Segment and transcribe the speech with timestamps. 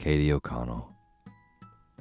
[0.00, 0.90] Katie O'Connell,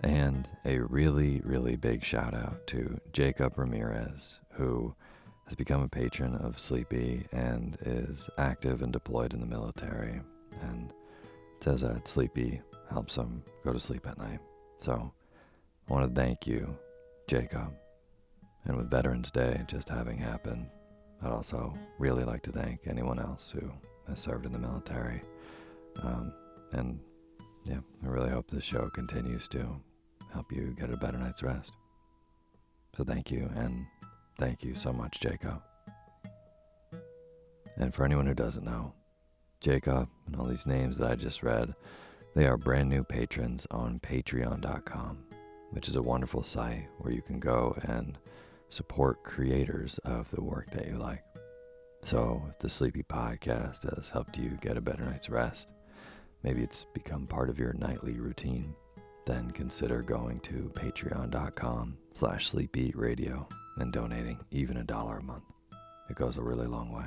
[0.03, 4.95] and a really, really big shout out to Jacob Ramirez, who
[5.43, 10.21] has become a patron of Sleepy and is active and deployed in the military,
[10.61, 10.93] and
[11.61, 14.39] says that Sleepy helps him go to sleep at night.
[14.79, 15.11] So
[15.89, 16.73] I want to thank you,
[17.27, 17.73] Jacob.
[18.63, 20.67] And with Veterans Day just having happened,
[21.21, 23.69] I'd also really like to thank anyone else who
[24.07, 25.21] has served in the military.
[26.01, 26.31] Um,
[26.71, 27.01] and
[27.69, 29.79] yeah, I really hope this show continues to
[30.33, 31.71] help you get a better night's rest.
[32.97, 33.85] So thank you, and
[34.39, 35.61] thank you so much, Jacob.
[37.77, 38.93] And for anyone who doesn't know,
[39.61, 41.75] Jacob and all these names that I just read,
[42.35, 45.19] they are brand new patrons on patreon.com,
[45.69, 48.17] which is a wonderful site where you can go and
[48.69, 51.23] support creators of the work that you like.
[52.01, 55.73] So, if the Sleepy Podcast has helped you get a better night's rest,
[56.43, 58.75] maybe it's become part of your nightly routine,
[59.25, 63.45] then consider going to patreon.com slash sleepyradio
[63.77, 65.43] and donating even a dollar a month.
[66.09, 67.05] It goes a really long way.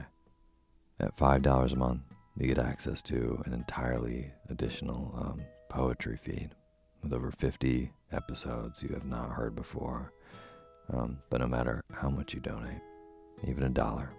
[1.00, 2.02] At $5 a month,
[2.36, 6.50] you get access to an entirely additional um, poetry feed
[7.02, 10.12] with over 50 episodes you have not heard before.
[10.92, 12.80] Um, but no matter how much you donate,
[13.46, 14.10] even a dollar,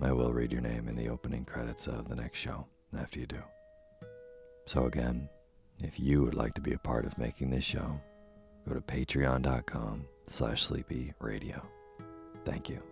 [0.00, 3.26] I will read your name in the opening credits of the next show after you
[3.26, 3.42] do.
[4.66, 5.28] So again,
[5.82, 8.00] if you would like to be a part of making this show,
[8.66, 11.62] go to patreon.com slash sleepy radio.
[12.44, 12.82] Thank you.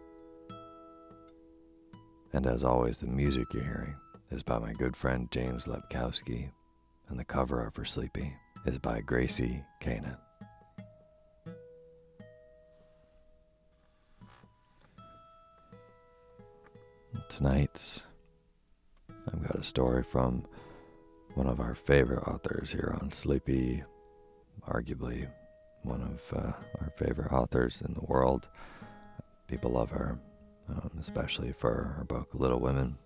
[2.33, 3.95] And as always, the music you're hearing
[4.31, 6.51] is by my good friend James Lepkowski,
[7.09, 8.35] and the cover art for Sleepy
[8.65, 10.17] is by Gracie Kanan.
[17.29, 18.03] Tonight,
[19.31, 20.47] I've got a story from
[21.35, 23.83] one of our favorite authors here on Sleepy,
[24.69, 25.29] arguably
[25.83, 28.49] one of uh, our favorite authors in the world.
[29.49, 30.19] People love her,
[30.69, 32.97] um, especially for her book Little Women,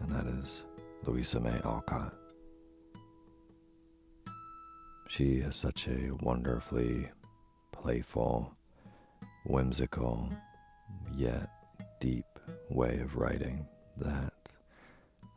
[0.00, 0.62] and that is
[1.04, 2.14] Louisa May Alcott.
[5.08, 7.08] She has such a wonderfully
[7.72, 8.52] playful,
[9.46, 10.28] whimsical,
[11.14, 11.50] yet
[12.00, 12.26] deep
[12.70, 13.66] way of writing
[13.98, 14.32] that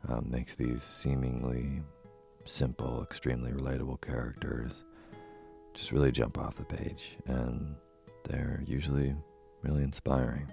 [0.08, 1.82] um, makes these seemingly
[2.48, 4.72] simple, extremely relatable characters
[5.74, 7.76] just really jump off the page, and
[8.24, 9.14] they're usually
[9.62, 10.50] really inspiring.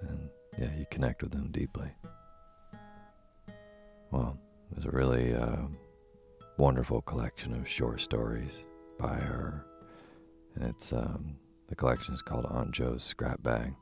[0.00, 0.28] And
[0.58, 1.90] yeah, you connect with them deeply.
[4.10, 4.36] Well,
[4.70, 5.62] there's a really uh,
[6.58, 8.50] wonderful collection of short stories
[8.98, 9.64] by her,
[10.56, 11.36] and it's um,
[11.68, 13.74] the collection is called Aunt Jo's Scrap Bag.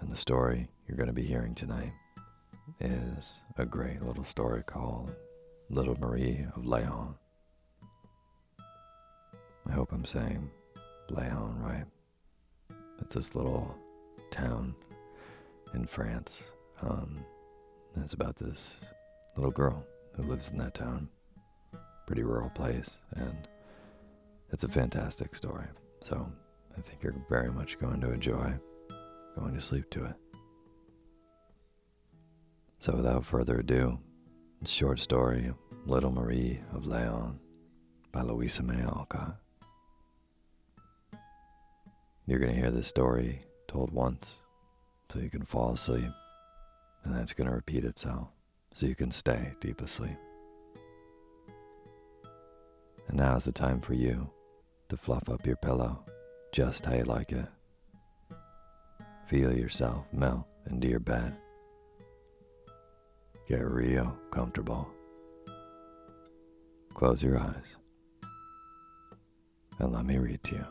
[0.00, 1.92] And the story you're going to be hearing tonight
[2.80, 5.14] is a great little story called
[5.72, 7.14] Little Marie of Lehon.
[9.66, 10.50] I hope I'm saying
[11.10, 11.86] Lehon right.
[13.00, 13.74] It's this little
[14.30, 14.74] town
[15.72, 16.42] in France.
[16.82, 17.24] Um,
[17.96, 18.74] it's about this
[19.34, 19.82] little girl
[20.14, 21.08] who lives in that town.
[22.06, 23.48] Pretty rural place, and
[24.50, 25.68] it's a fantastic story.
[26.02, 26.30] So
[26.76, 28.52] I think you're very much going to enjoy
[29.38, 30.16] going to sleep to it.
[32.78, 33.98] So without further ado,
[34.64, 35.52] short story
[35.84, 37.38] Little Marie of Lehon
[38.12, 39.36] by Louisa May Alcott.
[42.24, 44.36] You're going to hear this story told once
[45.12, 46.08] so you can fall asleep,
[47.02, 48.28] and then it's going to repeat itself
[48.72, 50.16] so you can stay deep asleep.
[53.08, 54.30] And now is the time for you
[54.88, 56.04] to fluff up your pillow
[56.52, 57.46] just how you like it.
[59.26, 61.34] Feel yourself melt into your bed.
[63.48, 64.88] Get real comfortable.
[66.94, 67.76] Close your eyes
[69.80, 70.64] and let me read to you.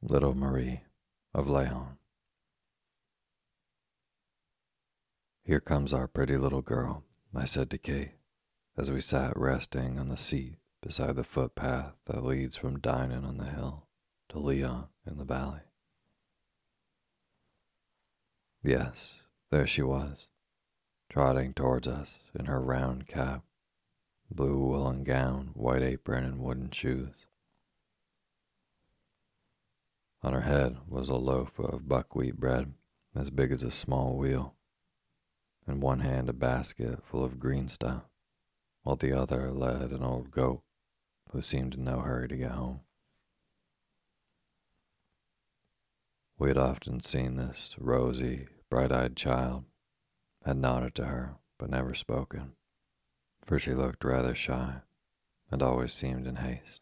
[0.00, 0.82] Little Marie
[1.34, 1.97] of Lehon.
[5.48, 7.04] Here comes our pretty little girl,
[7.34, 8.10] I said to Kate,
[8.76, 13.38] as we sat resting on the seat beside the footpath that leads from Dinan on
[13.38, 13.86] the hill
[14.28, 15.60] to Lehon in the valley.
[18.62, 20.28] Yes, there she was,
[21.08, 23.42] trotting towards us in her round cap,
[24.30, 27.24] blue woolen gown, white apron, and wooden shoes.
[30.22, 32.74] On her head was a loaf of buckwheat bread
[33.14, 34.54] as big as a small wheel.
[35.68, 38.04] In one hand, a basket full of green stuff,
[38.84, 40.62] while the other led an old goat
[41.30, 42.80] who seemed in no hurry to get home.
[46.38, 49.64] We had often seen this rosy, bright eyed child,
[50.42, 52.52] had nodded to her, but never spoken,
[53.44, 54.80] for she looked rather shy
[55.50, 56.80] and always seemed in haste.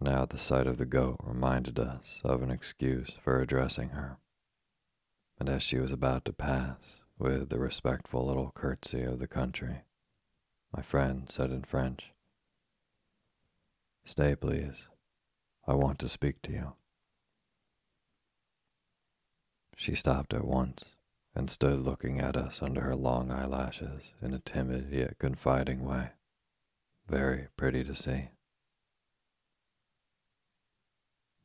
[0.00, 4.18] Now the sight of the goat reminded us of an excuse for addressing her.
[5.38, 9.82] And as she was about to pass, with the respectful little curtsy of the country,
[10.74, 12.12] my friend said in French,
[14.04, 14.88] Stay, please.
[15.66, 16.72] I want to speak to you.
[19.76, 20.84] She stopped at once
[21.34, 26.10] and stood looking at us under her long eyelashes in a timid yet confiding way.
[27.08, 28.28] Very pretty to see.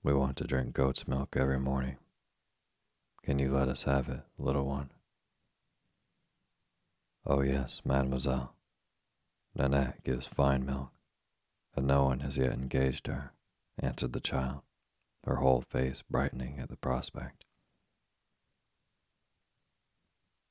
[0.03, 1.97] We want to drink goat's milk every morning.
[3.30, 4.90] Can you let us have it, little one?
[7.28, 8.56] Oh, yes, mademoiselle.
[9.54, 10.90] Nanette gives fine milk,
[11.76, 13.33] but no one has yet engaged her,
[13.78, 14.62] answered the child,
[15.26, 17.45] her whole face brightening at the prospect.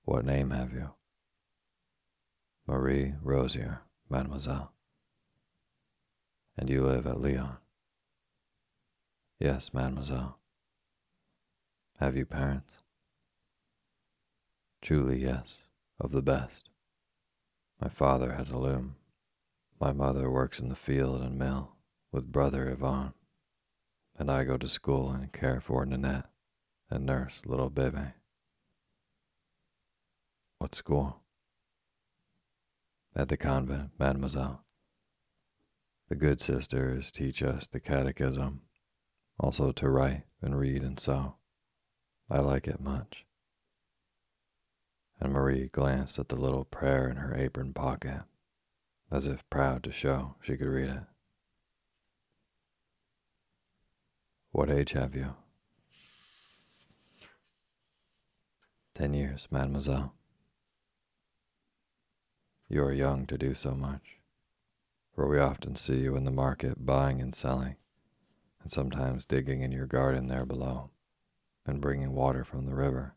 [0.04, 0.90] What name have you?
[2.64, 4.70] Marie Rosier, mademoiselle.
[6.56, 7.56] And you live at Lehon.
[9.40, 10.37] Yes, mademoiselle.
[11.98, 12.74] Have you parents?
[14.80, 15.62] Truly, yes,
[15.98, 16.70] of the best.
[17.80, 18.94] My father has a loom.
[19.80, 21.72] My mother works in the field and mill
[22.12, 23.14] with brother Yvon,
[24.16, 26.30] and I go to school and care for Nanette
[26.88, 28.12] and nurse little Bebe.
[30.58, 31.22] What school?
[33.16, 34.64] At the convent, mademoiselle.
[36.08, 38.60] The good sisters teach us the catechism
[39.40, 41.37] also to write and read and sew.
[42.30, 43.24] I like it much.
[45.20, 48.22] And Marie glanced at the little prayer in her apron pocket,
[49.10, 51.02] as if proud to show she could read it.
[54.52, 55.34] What age have you?
[58.94, 60.12] Ten years, mademoiselle.
[62.68, 64.18] You are young to do so much,
[65.14, 67.76] for we often see you in the market buying and selling
[68.62, 70.90] and sometimes digging in your garden there below
[71.68, 73.12] and bringing water from the river.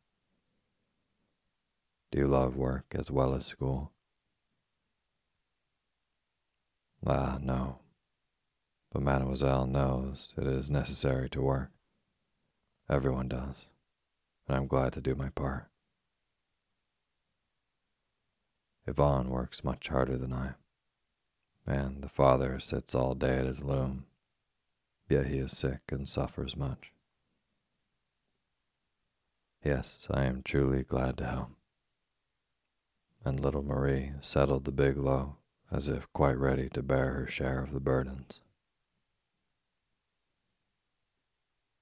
[2.12, 3.94] Do you love work as well as school?
[7.08, 7.80] Ah, no.
[8.92, 11.72] But Mademoiselle knows it is necessary to work.
[12.90, 13.68] Everyone does,
[14.48, 15.70] and I'm glad to do my part.
[18.86, 20.56] Yvon works much harder than I,
[21.66, 24.08] and the father sits all day at his loom,
[25.08, 26.92] yet he is sick and suffers much.
[29.64, 31.52] Yes, I am truly glad to help.
[33.24, 35.36] And little Marie settled the big loaf
[35.72, 38.42] as if quite ready to bear her share of the burdens.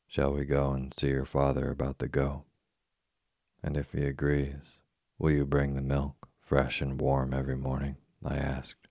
[0.07, 2.43] Shall we go and see your father about the goat?
[3.63, 4.79] And if he agrees,
[5.17, 7.95] will you bring the milk fresh and warm every morning?
[8.25, 8.87] I asked,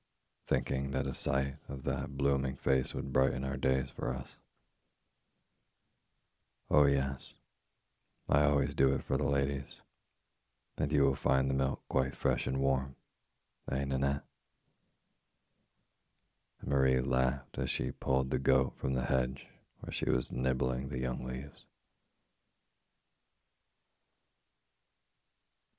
[0.47, 4.37] thinking that a sight of that blooming face would brighten our days for us.
[6.71, 7.35] Oh, yes,
[8.28, 9.80] I always do it for the ladies,
[10.76, 12.97] and you will find the milk quite fresh and warm,
[13.70, 14.25] eh, Nanette?
[16.62, 19.47] Marie laughed as she pulled the goat from the hedge
[19.80, 21.64] where she was nibbling the young leaves.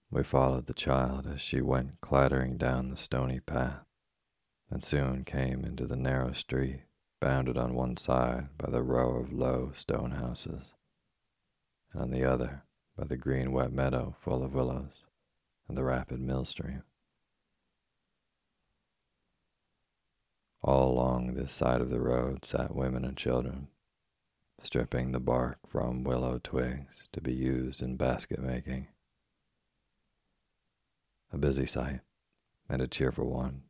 [0.10, 3.86] We followed the child as she went clattering down the stony path,
[4.72, 6.82] and soon came into the narrow street
[7.20, 10.74] bounded on one side by the row of low stone houses,
[11.94, 12.64] and on the other
[12.98, 15.06] by the green wet meadow full of willows
[15.68, 16.84] and the rapid mill stream.
[20.62, 23.70] All along this side of the road sat women and children,
[24.62, 28.88] stripping the bark from willow twigs to be used in basket making.
[31.32, 32.02] A busy sight
[32.68, 33.64] and a cheerful one,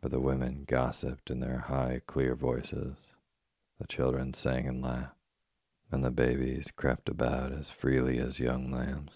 [0.00, 2.96] for the women gossiped in their high, clear voices,
[3.80, 5.16] the children sang and laughed,
[5.92, 9.12] and the babies crept about as freely as young lambs.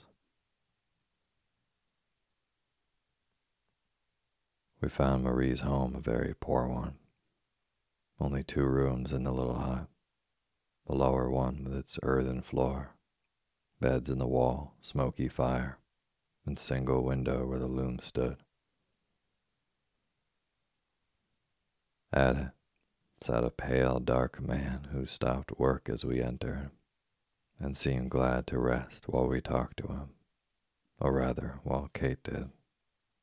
[4.82, 6.96] We found Marie's home a very poor one.
[8.20, 9.88] Only two rooms in the little hut
[10.86, 12.94] the lower one with its earthen floor,
[13.80, 15.78] beds in the wall, smoky fire,
[16.46, 18.36] and single window where the loom stood.
[22.12, 22.55] At it
[23.20, 26.70] sat a pale, dark man who stopped work as we entered
[27.58, 30.10] and seemed glad to rest while we talked to him,
[31.00, 32.50] or rather, while Kate did,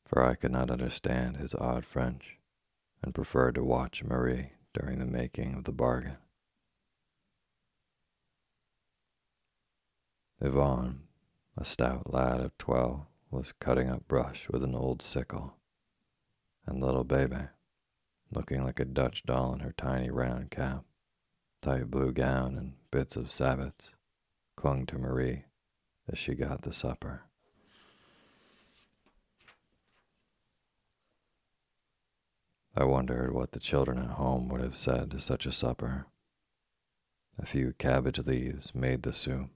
[0.06, 2.38] for I could not understand his odd French
[3.02, 6.18] and preferred to watch Marie during the making of the bargain.
[10.42, 11.02] Yvon,
[11.56, 15.58] a stout lad of twelve, was cutting up brush with an old sickle,
[16.66, 17.50] and little Bebe,
[18.36, 20.84] looking like a Dutch doll in her tiny round cap,
[21.62, 23.92] tight blue gown, and bits of sabots,
[24.56, 25.46] clung to Marie
[26.12, 27.24] as she got the supper.
[32.75, 36.08] I wondered what the children at home would have said to such a supper.
[37.38, 39.50] A few cabbage leaves made the soup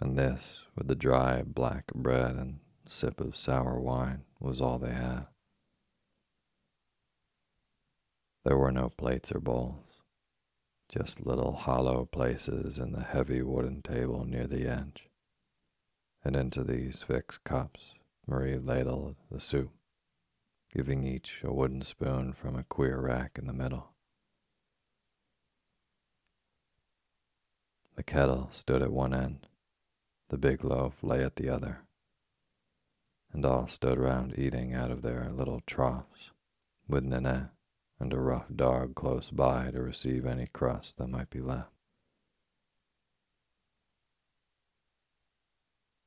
[0.00, 4.92] and this, with the dry black bread and sip of sour wine, was all they
[4.92, 5.26] had.
[8.42, 10.00] There were no plates or bowls,
[10.88, 15.10] just little hollow places in the heavy wooden table near the edge,
[16.24, 17.94] and into these fixed cups
[18.26, 19.72] Marie ladled the soup,
[20.72, 23.92] giving each a wooden spoon from a queer rack in the middle.
[27.96, 29.48] The kettle stood at one end,
[30.30, 31.82] the big loaf lay at the other,
[33.32, 36.30] and all stood round eating out of their little troughs,
[36.88, 37.50] with Nanette
[38.00, 41.70] and a rough dog close by to receive any crust that might be left.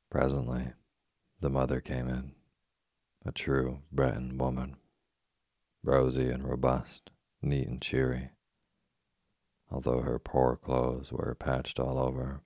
[0.10, 0.74] Presently,
[1.40, 2.34] the mother came in,
[3.26, 4.78] a true Breton woman,
[5.84, 8.32] rosy and robust, neat and cheery,
[9.72, 12.42] although her poor clothes were patched all over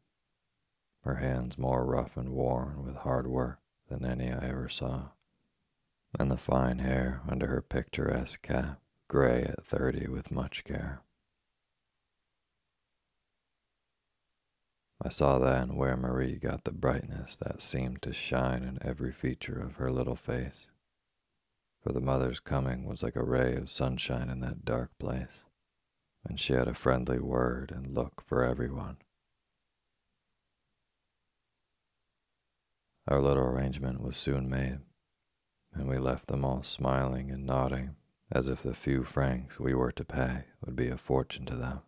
[1.04, 5.10] her hands more rough and worn with hard work than any I ever saw,
[6.20, 11.02] and the fine hair under her picturesque cap gray at thirty with much care.
[15.02, 19.60] I saw then where Marie got the brightness that seemed to shine in every feature
[19.60, 20.68] of her little face,
[21.82, 25.44] for the mother's coming was like a ray of sunshine in that dark place,
[26.28, 28.98] and she had a friendly word and look for everyone.
[33.08, 34.80] Our little arrangement was soon made,
[35.74, 37.96] and we left them all smiling and nodding
[38.32, 41.82] as if the few francs we were to pay would be a fortune to them.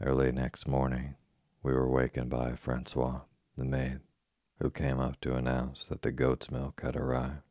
[0.00, 1.16] Early next morning,
[1.62, 3.20] we were wakened by Francois,
[3.56, 4.00] the maid,
[4.58, 7.42] who came up to announce that the goat's milk had arrived.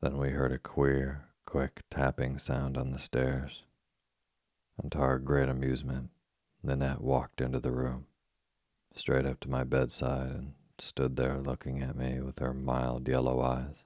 [0.00, 3.64] Then we heard a queer, quick tapping sound on the stairs,
[4.80, 6.10] and to our great amusement,
[6.62, 8.06] Nanette walked into the room,
[8.92, 13.40] straight up to my bedside, and stood there looking at me with her mild yellow
[13.40, 13.84] eyes,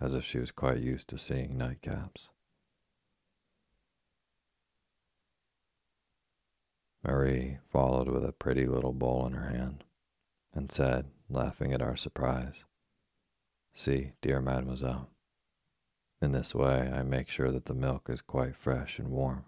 [0.00, 2.28] as if she was quite used to seeing nightcaps.
[7.04, 9.84] Marie followed with a pretty little bowl in her hand,
[10.54, 12.64] and said, laughing at our surprise,
[13.74, 15.08] See, dear mademoiselle,
[16.20, 19.46] in this way I make sure that the milk is quite fresh and warm.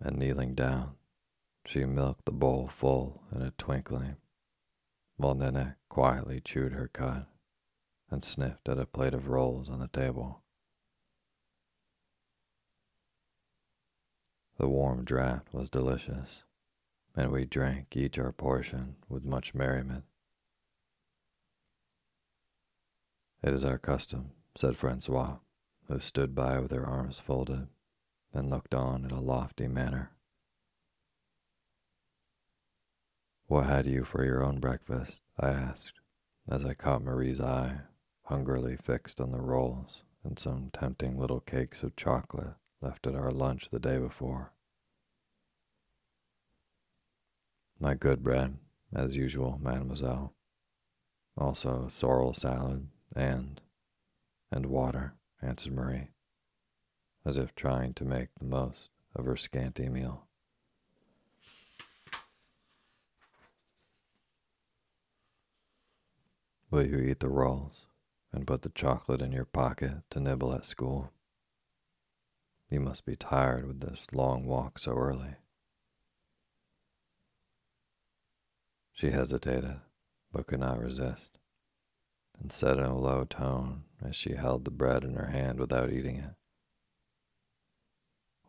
[0.00, 0.94] And kneeling down,
[1.64, 4.16] she milked the bowl full in a twinkling,
[5.18, 7.26] Nanette quietly chewed her cud
[8.10, 10.42] and sniffed at a plate of rolls on the table.
[14.58, 16.44] The warm draught was delicious,
[17.14, 20.04] and we drank each our portion with much merriment.
[23.42, 25.36] It is our custom, said Francois,
[25.88, 27.68] who stood by with her arms folded
[28.32, 30.15] and looked on in a lofty manner.
[33.48, 35.22] What had you for your own breakfast?
[35.38, 36.00] I asked,
[36.48, 37.82] as I caught Marie's eye
[38.24, 43.30] hungrily fixed on the rolls and some tempting little cakes of chocolate left at our
[43.30, 44.52] lunch the day before.
[47.78, 48.58] My good bread,
[48.92, 50.34] as usual, mademoiselle.
[51.36, 53.60] Also sorrel salad and
[54.50, 56.08] and water, answered Marie,
[57.24, 60.25] as if trying to make the most of her scanty meal.
[66.76, 67.86] Will you eat the rolls
[68.34, 71.10] and put the chocolate in your pocket to nibble at school?
[72.68, 75.36] You must be tired with this long walk so early.
[78.92, 79.80] She hesitated,
[80.30, 81.38] but could not resist,
[82.38, 85.90] and said in a low tone as she held the bread in her hand without
[85.90, 86.34] eating it,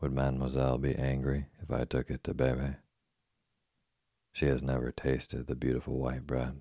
[0.01, 2.75] Would mademoiselle be angry if I took it to Bebe?
[4.33, 6.59] She has never tasted the beautiful white bread,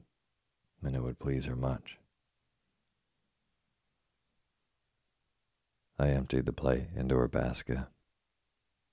[0.82, 1.98] and it would please her much.
[5.98, 7.86] I emptied the plate into her basket,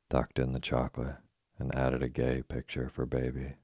[0.10, 1.17] tucked in the chocolate,
[1.60, 3.56] and added a gay picture for baby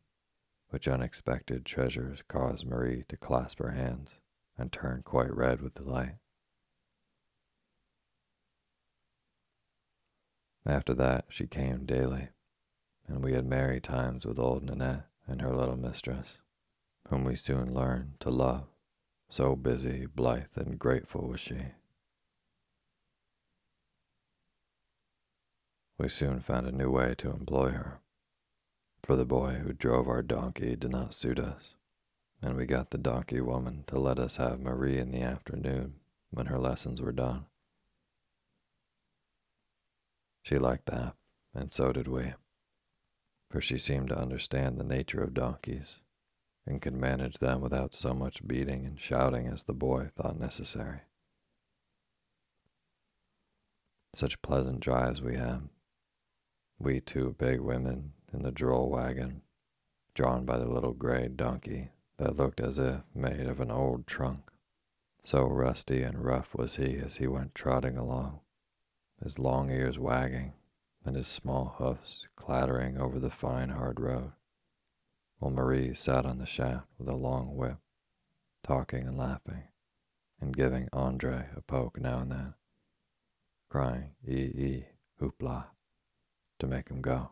[0.69, 4.17] which unexpected treasures caused Marie to clasp her hands
[4.57, 6.15] and turn quite red with delight.
[10.65, 12.29] After that, she came daily,
[13.07, 16.37] and we had merry times with old Nanette and her little mistress,
[17.09, 18.65] whom we soon learned to love,
[19.29, 21.57] so busy, blithe, and grateful was she.
[25.97, 27.99] We soon found a new way to employ her
[29.09, 31.73] for the boy who drove our donkey did not suit us,
[32.43, 35.95] and we got the donkey woman to let us have Marie in the afternoon
[36.29, 37.47] when her lessons were done.
[40.43, 41.15] She liked that,
[41.55, 42.33] and so did we,
[43.49, 46.01] for she seemed to understand the nature of donkeys
[46.69, 50.99] and could manage them without so much beating and shouting as the boy thought necessary.
[54.13, 55.67] Such pleasant drives we had,
[56.77, 59.41] we two big women in the droll wagon,
[60.13, 64.51] drawn by the little gray donkey that looked as if made of an old trunk.
[65.23, 68.41] So rusty and rough was he as he went trotting along,
[69.23, 70.53] his long ears wagging
[71.03, 74.33] and his small hoofs clattering over the fine hard road,
[75.39, 77.77] while Marie sat on the shaft with a long whip,
[78.61, 79.63] talking and laughing,
[80.39, 82.53] and giving Andre a poke now and then,
[83.69, 84.85] crying ee ee
[85.19, 85.67] hoopla
[86.59, 87.31] to make him go.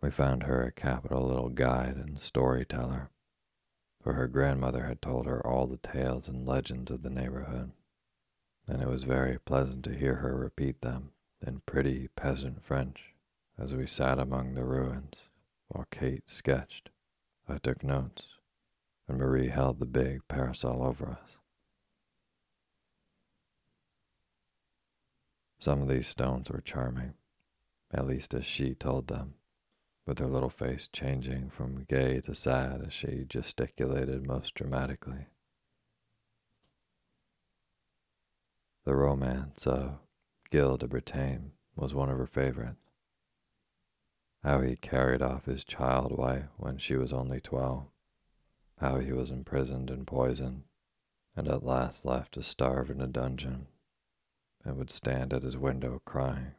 [0.00, 3.10] We found her a capital little guide and storyteller,
[4.02, 7.72] for her grandmother had told her all the tales and legends of the neighborhood,
[8.66, 11.12] and it was very pleasant to hear her repeat them
[11.46, 13.14] in pretty peasant French
[13.58, 15.14] as we sat among the ruins
[15.68, 16.90] while Kate sketched.
[17.48, 18.26] I took notes,
[19.08, 21.36] and Marie held the big parasol over us.
[25.58, 27.14] Some of these stones were charming,
[27.92, 29.34] at least as she told them
[30.06, 35.26] with her little face changing from gay to sad as she gesticulated most dramatically.
[38.84, 40.00] The romance of
[40.52, 42.90] Gilles de Bretagne was one of her favorites.
[44.42, 47.86] How he carried off his child wife when she was only twelve,
[48.76, 50.64] how he was imprisoned and poisoned,
[51.34, 53.68] and at last left to starve in a dungeon,
[54.62, 56.52] and would stand at his window crying,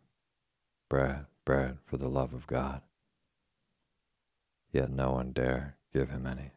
[0.89, 2.82] Bread, bread, for the love of God
[4.71, 6.49] yet no one dare give him any.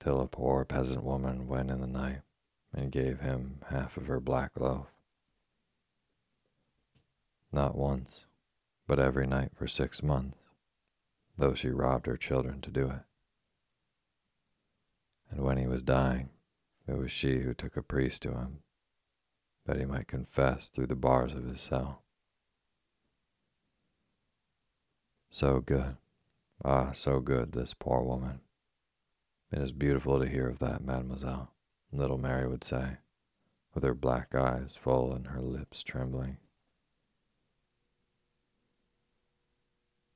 [0.00, 2.22] till a poor peasant woman went in the night
[2.74, 4.86] and gave him half of her black loaf.
[7.52, 8.24] Not once,
[8.86, 10.38] but every night for six months,
[11.36, 13.02] though she robbed her children to do it.
[15.30, 16.30] And when he was dying,
[16.86, 18.58] it was she who took a priest to him,
[19.66, 22.02] that he might confess through the bars of his cell.
[25.30, 25.96] So good,
[26.64, 28.40] ah, so good, this poor woman.
[29.50, 31.51] It is beautiful to hear of that, mademoiselle,
[31.92, 32.96] little Mary would say,
[33.74, 36.38] with her black eyes full and her lips trembling.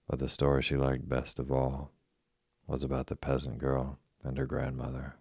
[0.09, 1.91] But the story she liked best of all
[2.67, 5.17] was about the peasant girl and her grandmother.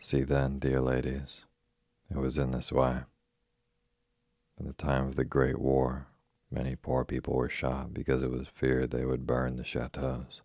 [0.00, 1.44] See then, dear ladies,
[2.10, 3.02] it was in this way.
[4.58, 6.08] In the time of the Great War,
[6.50, 10.42] many poor people were shot because it was feared they would burn the chateaus.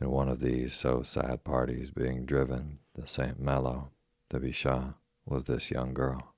[0.00, 3.38] In one of these so sad parties being driven the St.
[3.38, 3.90] Malo
[4.40, 4.94] be shot
[5.26, 6.34] was this young girl.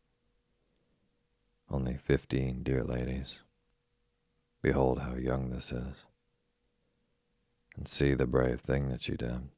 [1.70, 3.40] Only fifteen, dear ladies.
[4.62, 6.04] Behold how young this is.
[7.76, 9.48] And see the brave thing that she did.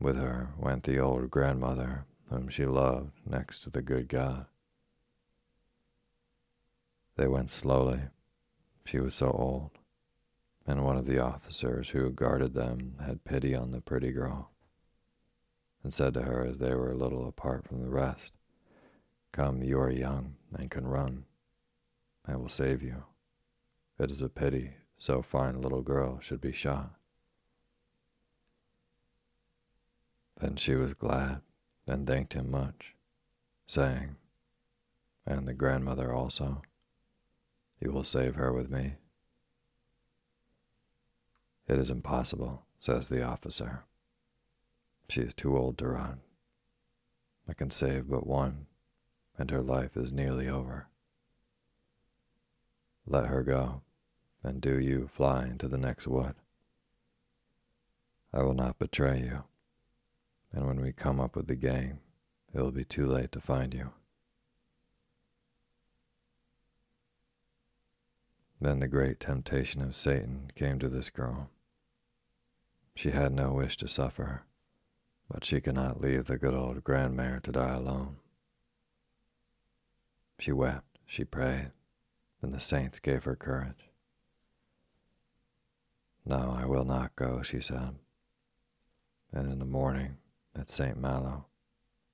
[0.00, 4.46] With her went the old grandmother whom she loved next to the good God.
[7.16, 8.00] They went slowly.
[8.84, 9.70] She was so old,
[10.70, 14.52] and one of the officers who guarded them had pity on the pretty girl,
[15.82, 18.36] and said to her as they were a little apart from the rest,
[19.32, 21.24] Come, you are young and can run.
[22.24, 23.02] I will save you.
[23.98, 26.92] It is a pity so fine a little girl should be shot.
[30.38, 31.40] Then she was glad
[31.88, 32.94] and thanked him much,
[33.66, 34.16] saying,
[35.26, 36.62] And the grandmother also,
[37.80, 38.99] you will save her with me.
[41.70, 43.84] It is impossible, says the officer.
[45.08, 46.18] She is too old to run.
[47.48, 48.66] I can save but one
[49.38, 50.88] and her life is nearly over.
[53.06, 53.82] Let her go,
[54.42, 56.34] and do you fly into the next wood.
[58.34, 59.44] I will not betray you,
[60.52, 62.00] and when we come up with the gang,
[62.52, 63.92] it will be too late to find you.
[68.60, 71.48] Then the great temptation of Satan came to this girl.
[73.00, 74.42] She had no wish to suffer,
[75.26, 78.16] but she could not leave the good old grandmare to die alone.
[80.38, 81.70] She wept, she prayed,
[82.42, 83.88] and the saints gave her courage.
[86.26, 87.94] No, I will not go, she said.
[89.32, 90.18] And in the morning,
[90.54, 91.00] at St.
[91.00, 91.46] Malo,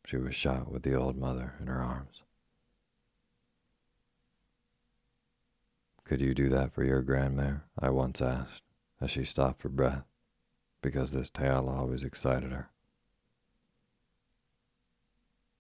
[0.05, 2.23] she was shot with the old mother in her arms.
[6.05, 7.63] Could you do that for your grandmare?
[7.77, 8.63] I once asked,
[9.01, 10.05] as she stopped for breath,
[10.87, 12.71] because this tale always excited her.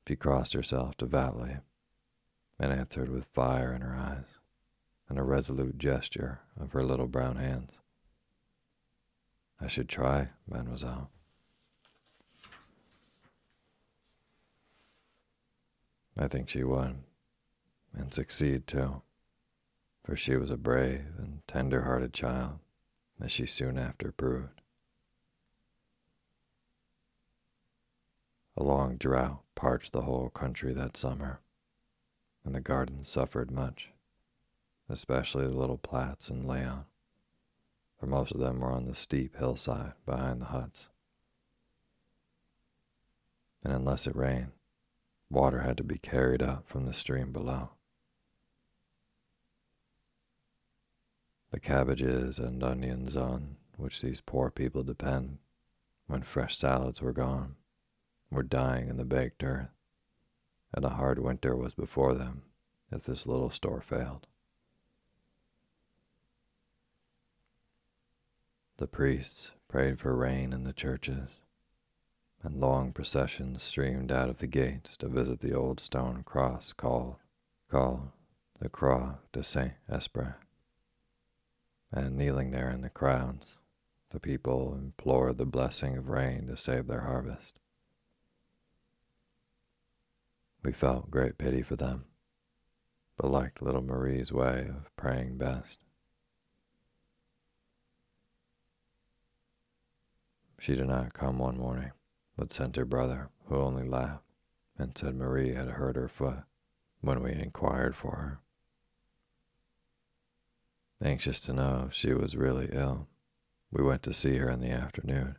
[0.06, 1.56] She crossed herself devoutly
[2.60, 4.38] and answered with fire in her eyes
[5.08, 7.72] and a resolute gesture of her little brown hands.
[9.60, 11.10] I should try, mademoiselle.
[16.16, 16.98] I think she would,
[17.92, 19.02] and succeed too,
[20.04, 22.60] for she was a brave and tender hearted child,
[23.20, 24.60] as she soon after proved.
[28.56, 31.40] A long drought parched the whole country that summer
[32.46, 33.90] and the gardens suffered much,
[34.88, 36.84] especially the little Platts and Lehon,
[37.98, 40.88] for most of them were on the steep hillside behind the huts.
[43.64, 44.52] And unless it rained,
[45.28, 47.70] water had to be carried up from the stream below.
[51.50, 55.38] The cabbages and onions on which these poor people depend,
[56.06, 57.56] when fresh salads were gone,
[58.30, 59.76] were dying in the baked earth
[60.76, 62.42] and a hard winter was before them
[62.92, 64.26] if this little store failed.
[68.76, 71.30] The priests prayed for rain in the churches,
[72.42, 77.16] and long processions streamed out of the gates to visit the old stone cross called,
[77.70, 78.10] called
[78.60, 80.34] the Croix de Saint Esprit.
[81.90, 83.56] And kneeling there in the crowds,
[84.10, 87.58] the people implored the blessing of rain to save their harvest.
[90.66, 92.06] We felt great pity for them,
[93.16, 95.78] but liked little Marie's way of praying best.
[100.58, 101.92] She did not come one morning,
[102.36, 104.24] but sent her brother, who only laughed
[104.76, 106.42] and said Marie had hurt her foot
[107.00, 108.40] when we inquired for her.
[111.00, 113.06] Anxious to know if she was really ill,
[113.70, 115.36] we went to see her in the afternoon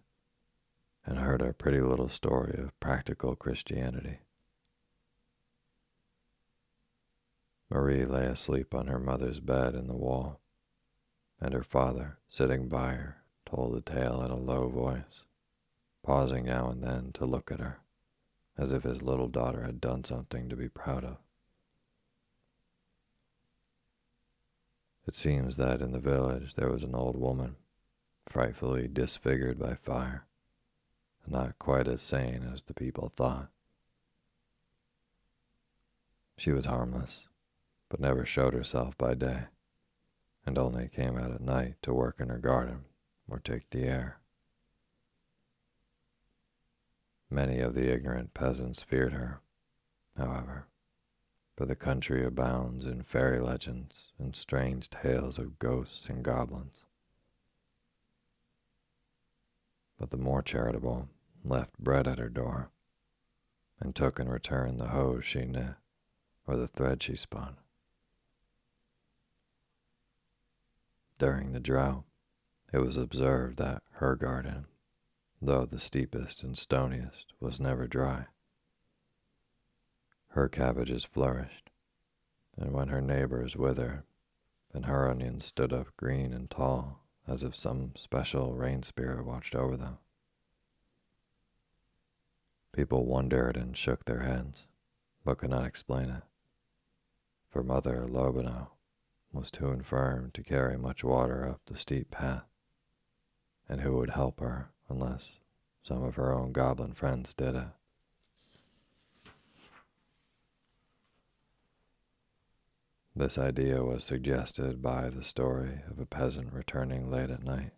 [1.06, 4.20] and heard a pretty little story of practical Christianity.
[7.70, 10.40] Marie lay asleep on her mother's bed in the wall,
[11.42, 15.24] and her father, sitting by her, told the tale in a low voice,
[16.04, 17.80] pausing now and then to look at her,
[18.58, 21.18] as if his little daughter had done something to be proud of.
[25.06, 27.56] It seems that in the village there was an old woman,
[28.26, 30.26] frightfully disfigured by fire,
[31.24, 33.50] and not quite as sane as the people thought.
[36.38, 37.28] She was harmless,
[37.90, 39.46] but never showed herself by day,
[40.46, 42.86] and only came out at night to work in her garden
[43.30, 44.20] or take the air.
[47.30, 49.42] Many of the ignorant peasants feared her,
[50.18, 50.68] however,
[51.56, 56.84] for the country abounds in fairy legends and strange tales of ghosts and goblins.
[59.98, 61.10] But the more charitable
[61.44, 62.70] left bread at her door
[63.80, 65.76] and took in return the hose she knit
[66.46, 67.58] or the thread she spun.
[71.20, 72.04] During the drought,
[72.72, 74.68] it was observed that her garden,
[75.42, 78.28] though the steepest and stoniest, was never dry.
[80.30, 81.72] Her cabbages flourished,
[82.56, 84.04] and when her neighbors withered,
[84.72, 89.56] then her onions stood up green and tall, as if some special rain spirit watched
[89.56, 89.98] over them.
[92.74, 94.68] People wondered and shook their heads,
[95.26, 96.24] but could not explain it.
[97.50, 98.68] For Mother Lobenow
[99.32, 102.46] was too infirm to carry much water up the steep path,
[103.68, 105.40] and who would help her unless
[105.84, 107.68] some of her own goblin friends did it?
[113.16, 117.72] This idea was suggested by the story of a peasant returning late at night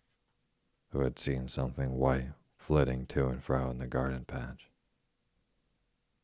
[0.92, 4.70] who had seen something white flitting to and fro in the garden patch.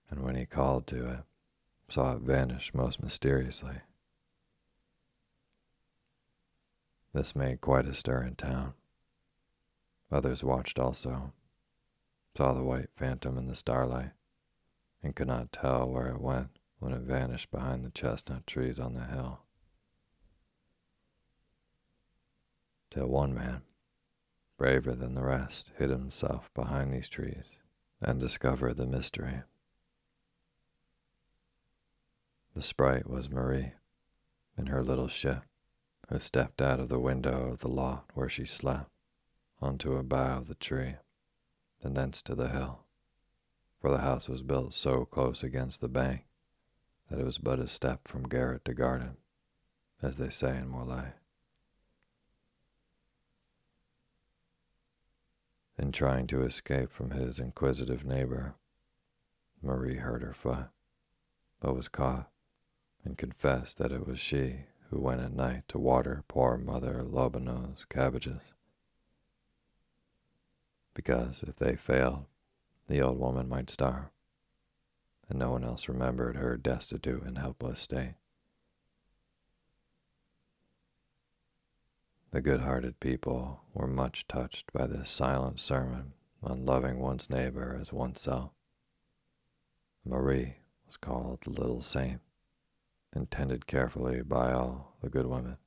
[0.09, 1.19] And when he called to it,
[1.87, 3.77] saw it vanish most mysteriously.
[7.15, 8.73] This made quite a stir in town.
[10.11, 11.31] Others watched also,
[12.35, 14.11] saw the white phantom in the starlight,
[15.01, 18.95] and could not tell where it went when it vanished behind the chestnut trees on
[18.95, 19.39] the hill.
[22.91, 23.61] Till one man,
[24.57, 27.53] braver than the rest, hid himself behind these trees
[28.01, 29.43] and discovered the mystery.
[32.53, 33.71] The sprite was Marie
[34.57, 35.43] in her little ship
[36.09, 38.89] who stepped out of the window of the lot where she slept
[39.61, 40.95] onto a bough of the tree,
[41.81, 42.83] and thence to the hill,
[43.79, 46.25] for the house was built so close against the bank
[47.09, 49.17] that it was but a step from garret to garden,
[50.01, 51.13] as they say in Morlaix.
[55.77, 58.55] In trying to escape from his inquisitive neighbor,
[59.61, 60.67] Marie hurt her foot,
[61.59, 62.29] but was caught
[63.03, 67.85] and confessed that it was she who went at night to water poor Mother Lobenow's
[67.89, 68.41] cabbages.
[70.93, 72.25] Because if they failed,
[72.87, 74.09] the old woman might starve,
[75.27, 78.15] and no one else remembered her destitute and helpless state.
[82.31, 87.77] The good hearted people were much touched by this silent sermon on loving one's neighbor
[87.79, 88.51] as oneself.
[90.03, 92.21] Marie was called Little Saint
[93.15, 95.57] intended carefully by all the good women.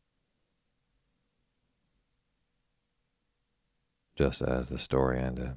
[4.15, 5.57] Just as the story ended,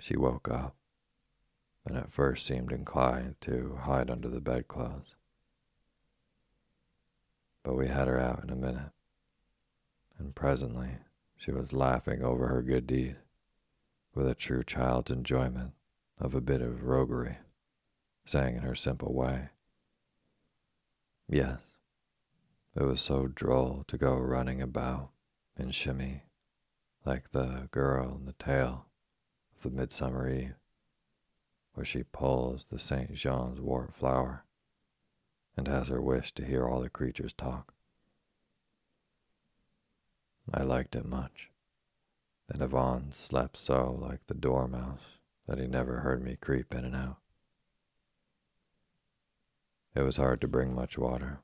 [0.00, 0.74] she woke up
[1.84, 5.16] and at first seemed inclined to hide under the bedclothes.
[7.62, 8.90] But we had her out in a minute,
[10.18, 10.98] and presently
[11.36, 13.16] she was laughing over her good deed
[14.14, 15.72] with a true child's enjoyment
[16.18, 17.38] of a bit of roguery,
[18.24, 19.50] saying in her simple way,
[21.28, 21.62] Yes,
[22.74, 25.10] it was so droll to go running about
[25.56, 26.24] and shimmy
[27.04, 28.86] like the girl in the tale
[29.54, 30.54] of the Midsummer Eve,
[31.74, 33.14] where she pulls the St.
[33.14, 34.44] Jean's wort flower
[35.56, 37.74] and has her wish to hear all the creatures talk.
[40.52, 41.50] I liked it much,
[42.48, 46.96] and Yvon slept so like the dormouse that he never heard me creep in and
[46.96, 47.21] out.
[49.94, 51.40] It was hard to bring much water,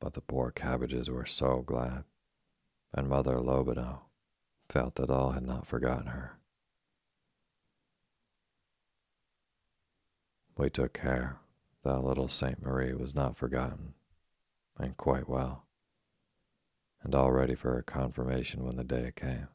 [0.00, 2.04] but the poor cabbages were so glad,
[2.92, 4.00] and Mother Lobenow
[4.68, 6.38] felt that all had not forgotten her.
[10.58, 11.38] We took care
[11.82, 13.94] that little Saint Marie was not forgotten,
[14.78, 15.66] and quite well,
[17.02, 19.48] and all ready for her confirmation when the day came.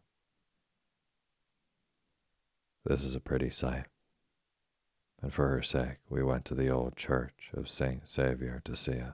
[2.86, 3.86] this is a pretty sight.
[5.22, 8.10] And for her sake, we went to the old church of St.
[8.10, 9.14] Sauveur to see it.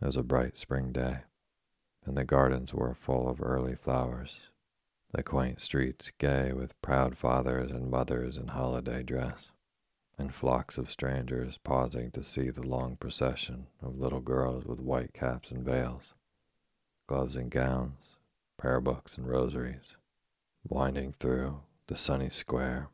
[0.00, 1.20] It was a bright spring day,
[2.04, 4.38] and the gardens were full of early flowers,
[5.12, 9.50] the quaint streets gay with proud fathers and mothers in holiday dress,
[10.18, 15.14] and flocks of strangers pausing to see the long procession of little girls with white
[15.14, 16.14] caps and veils,
[17.06, 18.18] gloves and gowns,
[18.58, 19.96] prayer books and rosaries,
[20.68, 22.88] winding through the sunny square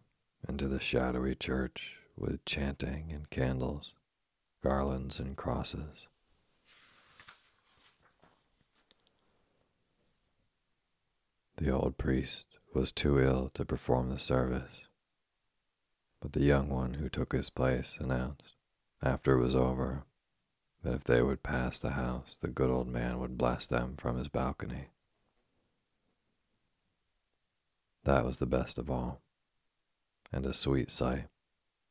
[0.49, 3.95] into the shadowy church with chanting and candles,
[4.63, 6.07] garlands and crosses.
[11.57, 14.83] The old priest was too ill to perform the service,
[16.21, 18.57] but the young one who took his place announced,
[19.03, 20.05] after it was over,
[20.83, 24.19] that if they would pass the house, the good old man would bless them from
[24.19, 24.89] his balcony.
[28.05, 29.23] That was the best of all,
[30.35, 31.29] and a sweet sight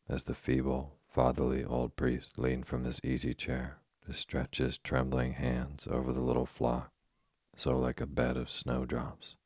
[0.09, 5.33] as the feeble, fatherly old priest leaned from his easy chair to stretch his trembling
[5.33, 6.91] hands over the little flock,
[7.55, 9.37] so like a bed of snowdrops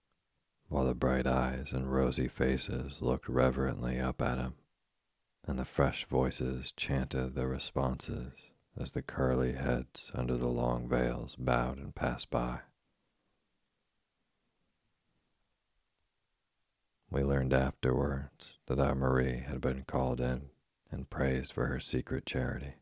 [0.69, 4.55] while the bright eyes and rosy faces looked reverently up at him,
[5.45, 8.33] and the fresh voices chanted their responses
[8.75, 12.60] as the curly heads under the long veils bowed and passed by.
[17.10, 20.50] We learned afterwards that our Marie had been called in
[20.91, 22.76] and praised for her secret charity.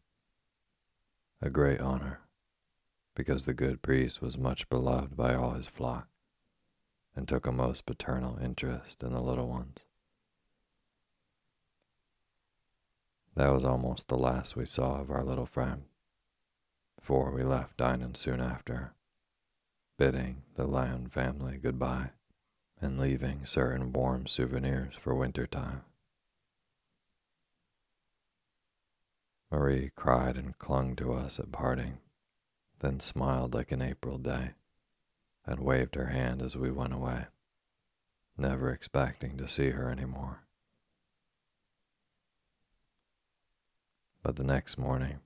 [1.41, 2.21] A great honor,
[3.13, 6.07] because the good priest was much beloved by all his flock
[7.15, 9.77] and took a most paternal interest in the little ones.
[13.35, 15.83] That was almost the last we saw of our little friend,
[16.99, 18.93] for we left Dinan soon after,
[19.99, 22.11] bidding the Lehon family goodbye
[22.85, 25.81] and leaving certain warm souvenirs for winter time.
[29.51, 31.97] Marie cried and clung to us at parting,
[32.79, 34.51] then smiled like an April day
[35.45, 37.25] and waved her hand as we went away,
[38.37, 40.43] never expecting to see her any more.
[44.21, 45.21] But the next morning,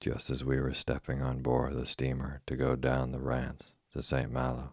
[0.00, 4.02] just as we were stepping on board the steamer to go down the Rance to
[4.02, 4.32] St.
[4.32, 4.72] Malo,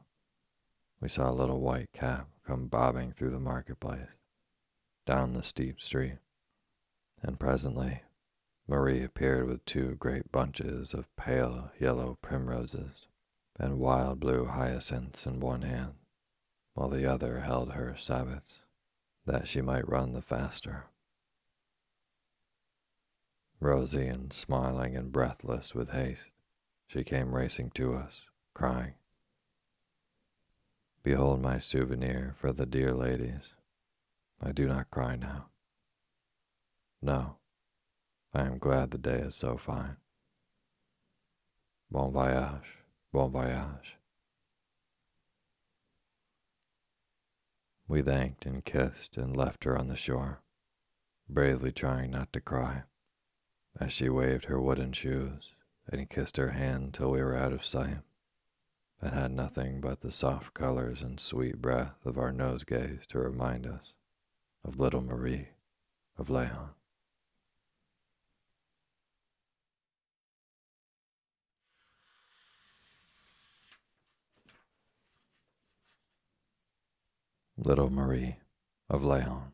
[1.02, 4.10] we saw a little white cap come bobbing through the marketplace,
[5.06, 6.18] down the steep street,
[7.22, 8.02] and presently
[8.68, 13.08] Marie appeared with two great bunches of pale yellow primroses
[13.58, 15.96] and wild blue hyacinths in one hand,
[16.76, 18.60] while the other held her sabots,
[19.26, 20.86] that she might run the faster.
[23.60, 26.32] Rosy and smiling and breathless with haste,
[26.88, 28.94] she came racing to us, crying,
[31.04, 33.54] Behold my souvenir for the dear ladies.
[34.42, 35.46] I do not cry now.
[37.02, 37.38] No,
[38.34, 39.98] I am glad the day is so fine.
[41.90, 42.78] Bon voyage.
[43.12, 43.98] Bon voyage.
[47.88, 50.42] We thanked and kissed and left her on the shore,
[51.28, 52.84] bravely trying not to cry,
[53.80, 55.54] as she waved her wooden shoes
[55.88, 57.98] and kissed her hand till we were out of sight,
[59.02, 63.66] and had nothing but the soft colors and sweet breath of our nosegays to remind
[63.66, 63.94] us
[64.64, 65.50] of little Marie
[66.18, 66.70] of Lehon.
[77.62, 78.38] little Marie
[78.90, 79.52] of Lehon.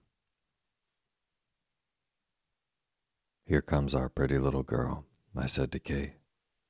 [3.45, 5.05] Here comes our pretty little girl,
[5.35, 6.13] I said to Kate,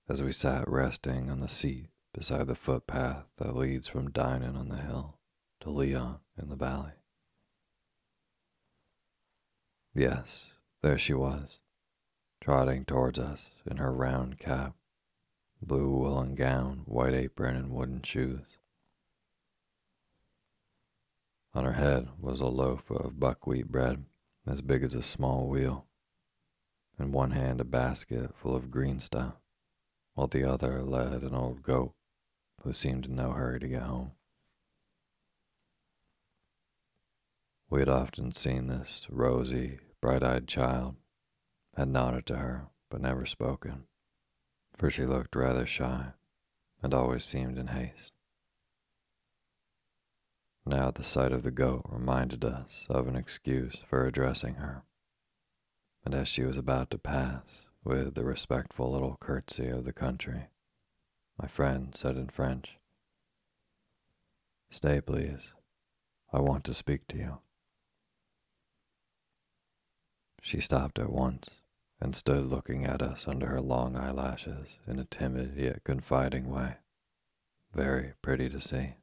[0.09, 4.69] as we sat resting on the seat beside the footpath that leads from Dinan on
[4.69, 5.19] the hill
[5.60, 6.94] to Lehon in the valley.
[9.94, 10.46] Yes,
[10.81, 11.60] there she was,
[12.39, 14.75] trotting towards us in her round cap,
[15.62, 18.60] blue woolen gown, white apron, and wooden shoes.
[21.54, 24.06] On her head was a loaf of buckwheat bread
[24.48, 25.85] as big as a small wheel.
[26.98, 29.33] In one hand a basket full of green stuff,
[30.13, 31.94] while the other led an old goat
[32.65, 34.11] who seemed in no hurry to get home.
[37.69, 40.95] We had often seen this rosy, bright eyed child,
[41.77, 43.83] had nodded to her, but never spoken,
[44.75, 46.13] for she looked rather shy
[46.81, 48.13] and always seemed in haste.
[50.65, 54.81] Now the sight of the goat reminded us of an excuse for addressing her.
[56.03, 60.47] And as she was about to pass, with the respectful little curtsy of the country,
[61.42, 62.77] my friend said in French,
[64.69, 65.54] Stay, please.
[66.33, 67.38] I want to speak to you.
[70.42, 71.50] She stopped at once
[72.02, 76.75] and stood looking at us under her long eyelashes in a timid yet confiding way.
[77.73, 78.96] Very pretty to see.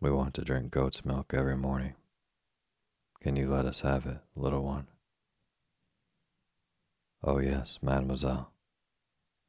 [0.00, 1.94] We want to drink goat's milk every morning.
[3.20, 4.88] Can you let us have it, little one?
[7.22, 8.51] Oh, yes, mademoiselle.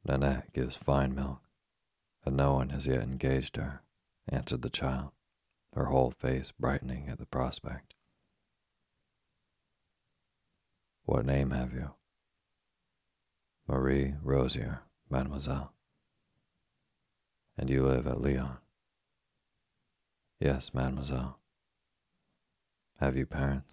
[0.06, 1.40] Nanette gives fine milk,
[2.22, 3.82] but no one has yet engaged her,
[4.28, 5.12] answered the child,
[5.74, 7.94] her whole face brightening at the prospect.
[11.04, 11.92] What name have you?
[13.66, 15.72] Marie Rosier, mademoiselle.
[17.56, 18.58] And you live at Lehon?
[20.38, 21.38] Yes, mademoiselle.
[23.00, 23.72] Have you parents?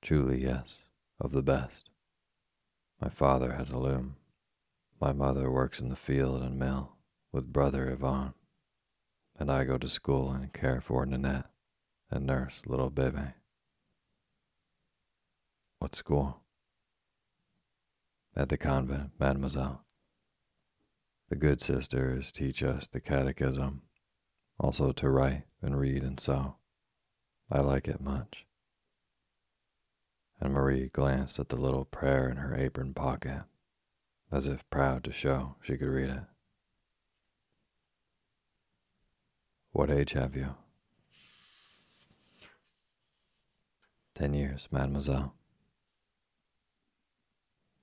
[0.00, 0.82] Truly, yes,
[1.20, 1.90] of the best.
[3.00, 4.16] My father has a loom.
[5.00, 6.96] My mother works in the field and mill
[7.32, 8.34] with brother Yvon,
[9.38, 11.50] and I go to school and care for Nanette
[12.10, 13.34] and nurse little Bebe.
[15.78, 16.40] What school?
[18.36, 19.84] At the convent, mademoiselle.
[21.28, 23.82] The good sisters teach us the catechism,
[24.58, 26.56] also to write and read and sew.
[27.50, 28.46] I like it much.
[30.40, 33.44] And Marie glanced at the little prayer in her apron pocket,
[34.30, 36.24] as if proud to show she could read it.
[39.72, 40.54] What age have you?
[44.14, 45.34] Ten years, mademoiselle.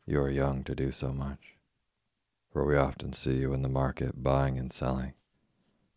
[0.06, 1.56] You are young to do so much,
[2.52, 5.14] for we often see you in the market buying and selling,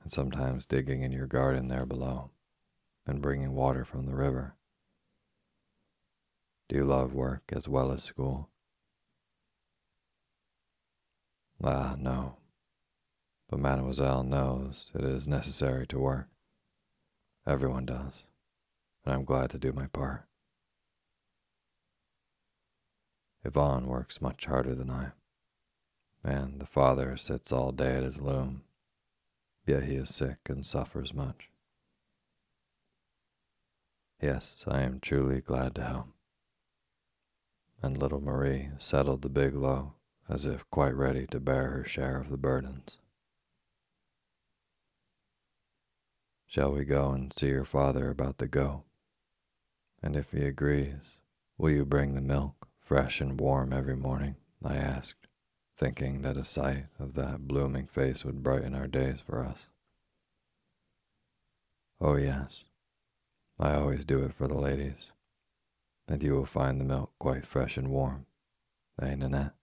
[0.03, 2.31] and sometimes digging in your garden there below,
[3.07, 4.57] and bringing water from the river.
[6.69, 8.49] Do you love work as well as school?
[11.63, 12.37] Ah, no.
[13.49, 16.29] But Mademoiselle knows it is necessary to work.
[17.47, 18.25] Everyone does,
[19.05, 20.25] and I'm glad to do my part.
[23.45, 25.13] Yvon works much harder than I,
[26.23, 28.63] and the father sits all day at his loom,
[29.67, 31.51] yet he is sick and suffers much.
[34.23, 36.14] Yes, I am truly glad to help.
[37.85, 39.93] And little Marie settled the big low
[40.27, 42.97] as if quite ready to bear her share of the burdens.
[46.47, 48.85] Shall we go and see your father about the goat?
[50.03, 51.19] And if he agrees,
[51.59, 54.37] will you bring the milk fresh and warm every morning?
[54.65, 55.27] I asked,
[55.77, 59.67] thinking that a sight of that blooming face would brighten our days for us.
[62.01, 62.65] Oh, yes,
[63.61, 65.13] I always do it for the ladies,
[66.09, 68.27] and you will find the milk quite fresh and warm,
[69.01, 69.55] eh, Nanette?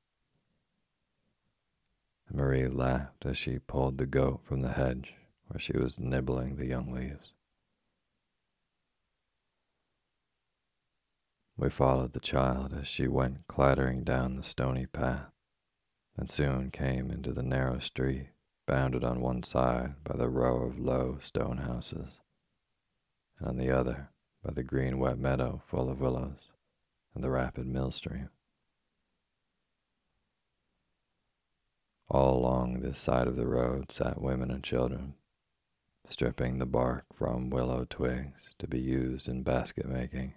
[2.34, 5.16] Marie laughed as she pulled the goat from the hedge
[5.48, 7.34] where she was nibbling the young leaves.
[11.58, 15.32] We followed the child as she went clattering down the stony path,
[16.18, 18.30] and soon came into the narrow street
[18.66, 22.22] bounded on one side by the row of low stone houses,
[23.38, 24.10] and on the other
[24.44, 26.52] by the green wet meadow full of willows
[27.14, 28.30] and the rapid mill stream.
[32.10, 35.14] All along this side of the road sat women and children,
[36.10, 40.34] stripping the bark from willow twigs to be used in basket making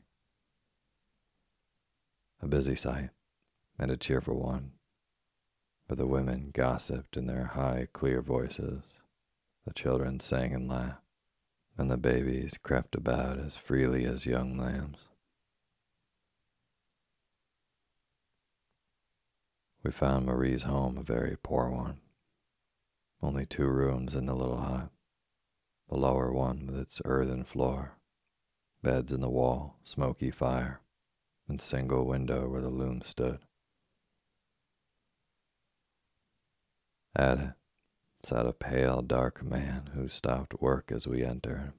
[2.40, 3.10] a busy sight
[3.78, 4.72] and a cheerful one.
[5.88, 8.84] But the women gossiped in their high, clear voices,
[9.66, 11.03] the children sang and laughed,
[11.76, 14.98] and the babies crept about as freely as young lambs.
[19.82, 22.00] We found Marie's home a very poor one.
[23.22, 24.90] Only two rooms in the little hut.
[25.88, 27.98] The lower one with its earthen floor,
[28.82, 30.80] beds in the wall, smoky fire,
[31.46, 33.40] and single window where the loom stood.
[37.14, 37.52] At it
[38.24, 41.72] sat a pale, dark man who stopped work as we entered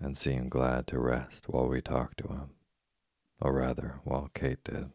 [0.00, 2.50] and seemed glad to rest while we talked to him,
[3.40, 4.90] or rather, while Kate did,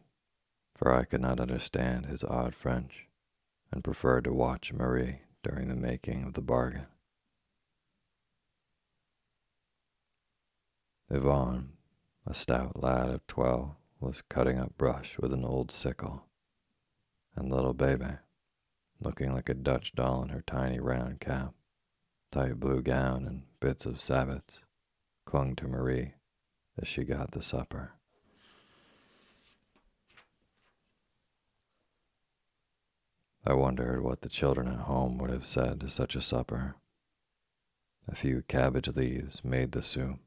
[0.74, 3.06] for I could not understand his odd French
[3.72, 6.86] and preferred to watch Marie during the making of the bargain.
[11.10, 11.68] Yvon
[12.28, 16.26] a stout lad of twelve, was cutting up brush with an old sickle,
[17.34, 18.18] and little Bebe,
[19.00, 21.54] looking like a Dutch doll in her tiny round cap,
[22.30, 24.60] tight blue gown, and bits of sabots,
[25.24, 26.14] clung to Marie
[26.80, 27.92] as she got the supper.
[33.44, 36.76] I wondered what the children at home would have said to such a supper,
[38.06, 40.18] A few cabbage leaves made the soup,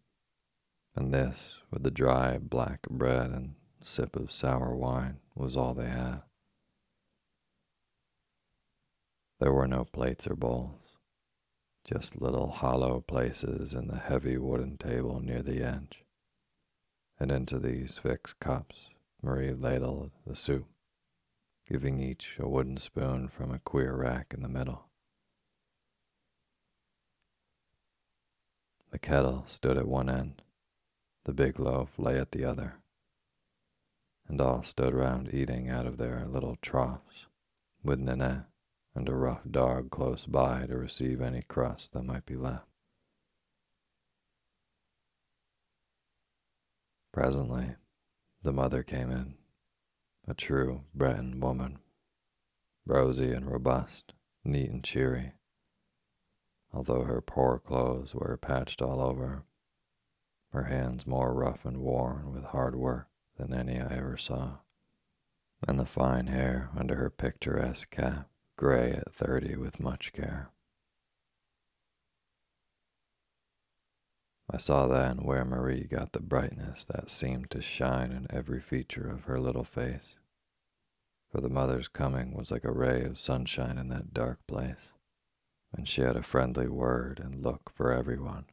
[0.96, 5.90] and this, with the dry black bread and sip of sour wine, was all they
[5.90, 6.22] had.
[9.42, 10.98] There were no plates or bowls,
[11.84, 16.06] just little hollow places in the heavy wooden table near the edge.
[17.20, 18.90] And into these fixed cups
[19.24, 20.68] Marie ladled the soup,
[21.68, 24.84] giving each a wooden spoon from a queer rack in the middle.
[28.92, 30.44] The kettle stood at one end,
[31.24, 32.76] the big loaf lay at the other,
[34.28, 37.26] and all stood round eating out of their little troughs,
[37.84, 38.51] with Nanette
[38.94, 42.66] and a rough dog close by to receive any crust that might be left.
[47.14, 47.76] Presently,
[48.42, 49.36] the mother came in,
[50.28, 51.80] a true Breton woman,
[52.86, 54.14] rosy and robust,
[54.44, 55.34] neat and cheery,
[56.74, 59.44] although her poor clothes were patched all over,
[60.52, 64.58] her hands more rough and worn with hard work than any I ever saw,
[65.68, 68.31] and the fine hair under her picturesque cap
[68.62, 70.52] gray at thirty with much care.
[74.48, 79.10] I saw then where Marie got the brightness that seemed to shine in every feature
[79.10, 80.14] of her little face,
[81.32, 84.92] for the mother's coming was like a ray of sunshine in that dark place,
[85.76, 88.46] and she had a friendly word and look for everyone.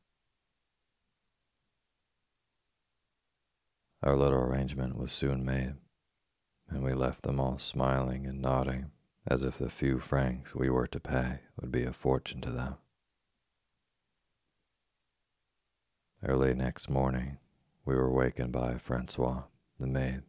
[4.02, 5.74] Our little arrangement was soon made,
[6.66, 8.92] and we left them all smiling and nodding
[9.30, 12.76] as if the few francs we were to pay would be a fortune to them.
[16.22, 17.36] Early next morning,
[17.84, 19.42] we were wakened by Francois,
[19.78, 20.22] the maid,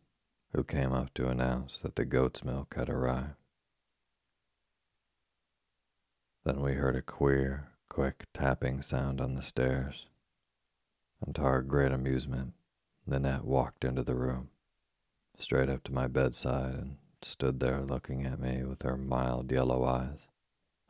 [0.53, 3.35] who came up to announce that the goat's milk had arrived.
[6.43, 10.07] Then we heard a queer, quick tapping sound on the stairs,
[11.25, 12.53] and to our great amusement,
[13.07, 14.49] Nanette walked into the room,
[15.35, 19.83] straight up to my bedside, and stood there looking at me with her mild yellow
[19.83, 20.27] eyes,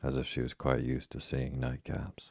[0.02, 2.30] as if she was quite used to seeing nightcaps.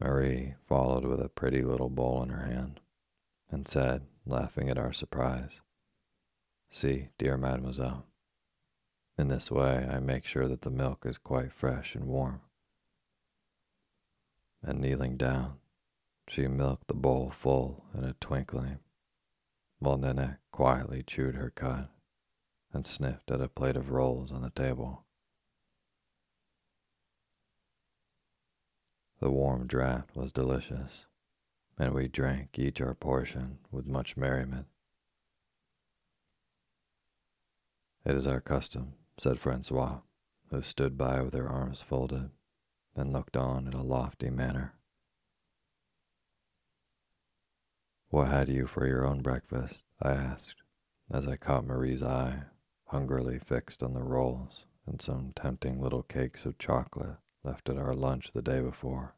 [0.00, 2.80] Marie followed with a pretty little bowl in her hand,
[3.50, 5.60] and said, laughing at our surprise,
[6.70, 8.04] See, dear mademoiselle,
[9.16, 12.40] in this way I make sure that the milk is quite fresh and warm.
[14.60, 15.58] And kneeling down,
[16.26, 18.80] she milked the bowl full in a twinkling
[19.84, 21.88] while quietly chewed her cud
[22.72, 25.04] and sniffed at a plate of rolls on the table.
[29.20, 31.06] The warm draught was delicious,
[31.78, 34.66] and we drank each our portion with much merriment.
[38.04, 40.00] It is our custom, said Francois,
[40.50, 42.30] who stood by with her arms folded
[42.96, 44.74] and looked on in a lofty manner.
[48.14, 49.82] What had you for your own breakfast?
[50.00, 50.62] I asked,
[51.10, 52.44] as I caught Marie's eye,
[52.86, 57.92] hungrily fixed on the rolls and some tempting little cakes of chocolate left at our
[57.92, 59.16] lunch the day before.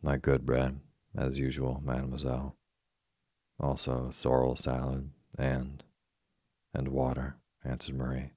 [0.00, 0.78] My good bread,
[1.12, 2.54] as usual, mademoiselle.
[3.58, 5.82] Also sorrel salad and
[6.72, 8.30] and water, answered Marie,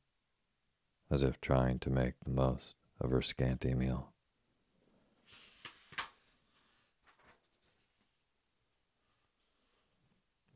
[1.11, 4.11] as if trying to make the most of her scanty meal.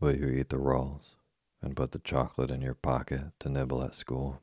[0.01, 1.15] Will you eat the rolls
[1.61, 4.41] and put the chocolate in your pocket to nibble at school?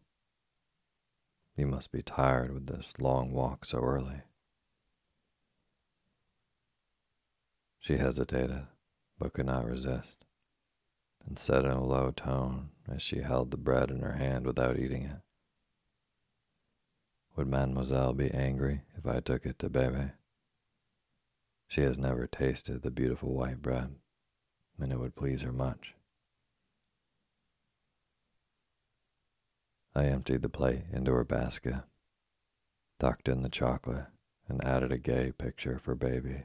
[1.57, 4.23] You must be tired with this long walk so early.
[7.81, 8.69] She hesitated,
[9.19, 10.25] but could not resist,
[11.27, 14.79] and said in a low tone as she held the bread in her hand without
[14.79, 15.23] eating it,
[17.35, 20.13] Would mademoiselle be angry if I took it to Bebe?
[21.67, 23.97] She has never tasted the beautiful white bread
[24.81, 25.95] and it would please her much.
[29.95, 31.83] I emptied the plate into her basket,
[33.01, 34.07] tucked in the chocolate,
[34.47, 36.45] and added a gay picture for baby,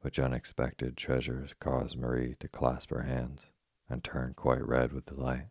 [0.00, 3.46] which unexpected treasures caused Marie to clasp her hands
[3.88, 5.46] and turn quite red with delight.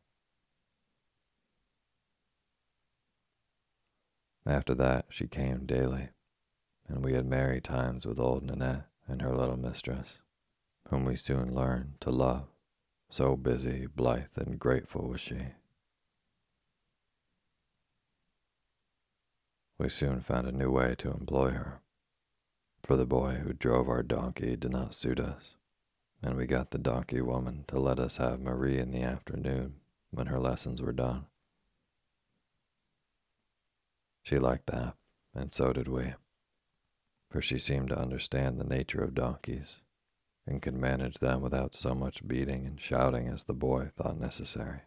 [4.46, 6.10] After that, she came daily,
[6.88, 10.20] and we had merry times with old Nanette and her little mistress
[10.90, 12.48] whom we soon learned to love.
[13.10, 15.38] So busy, blithe, and grateful was she.
[19.78, 21.82] We soon found a new way to employ her,
[22.84, 25.56] for the boy who drove our donkey did not suit us,
[26.22, 29.76] and we got the donkey woman to let us have Marie in the afternoon
[30.12, 31.26] when her lessons were done.
[34.24, 34.96] She liked that,
[35.34, 36.14] and so did we,
[37.30, 39.80] for she seemed to understand the nature of donkeys
[40.48, 44.82] and could manage them without so much beating and shouting as the boy thought necessary.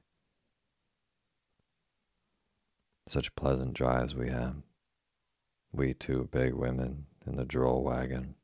[3.08, 4.62] Such pleasant drives we had,
[5.72, 8.34] we two big women in the droll wagon,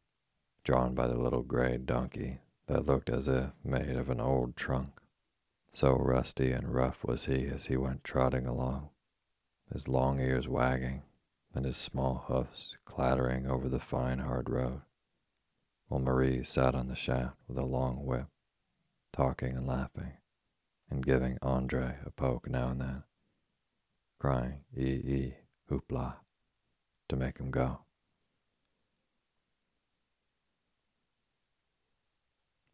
[0.64, 5.00] drawn by the little gray donkey that looked as if made of an old trunk.
[5.72, 8.90] So rusty and rough was he as he went trotting along,
[9.72, 11.02] his long ears wagging
[11.54, 14.82] and his small hoofs clattering over the fine hard road,
[15.94, 18.26] while Marie sat on the shaft with a long whip,
[19.12, 20.14] talking and laughing,
[20.90, 23.04] and giving Andre a poke now and then,
[24.18, 25.34] crying ee ee
[25.70, 26.16] hoopla
[27.08, 27.82] to make him go.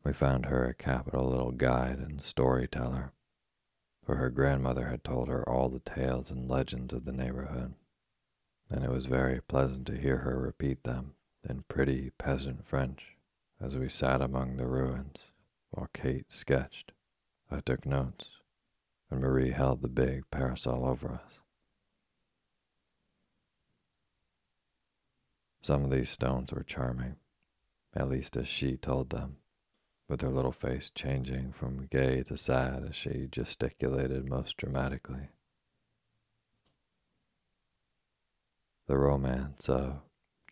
[0.03, 3.13] We found her a capital little guide and storyteller,
[4.03, 7.75] for her grandmother had told her all the tales and legends of the neighborhood,
[8.71, 11.17] and it was very pleasant to hear her repeat them
[11.49, 13.17] in pretty peasant French
[13.61, 15.17] as we sat among the ruins
[15.71, 16.93] while Kate sketched.
[17.51, 18.29] I took notes,
[19.11, 21.41] and Marie held the big parasol over us.
[25.63, 27.17] Some of these stones were charming,
[27.95, 29.37] at least as she told them
[30.09, 35.29] with her little face changing from gay to sad as she gesticulated most dramatically.
[38.89, 40.01] The romance of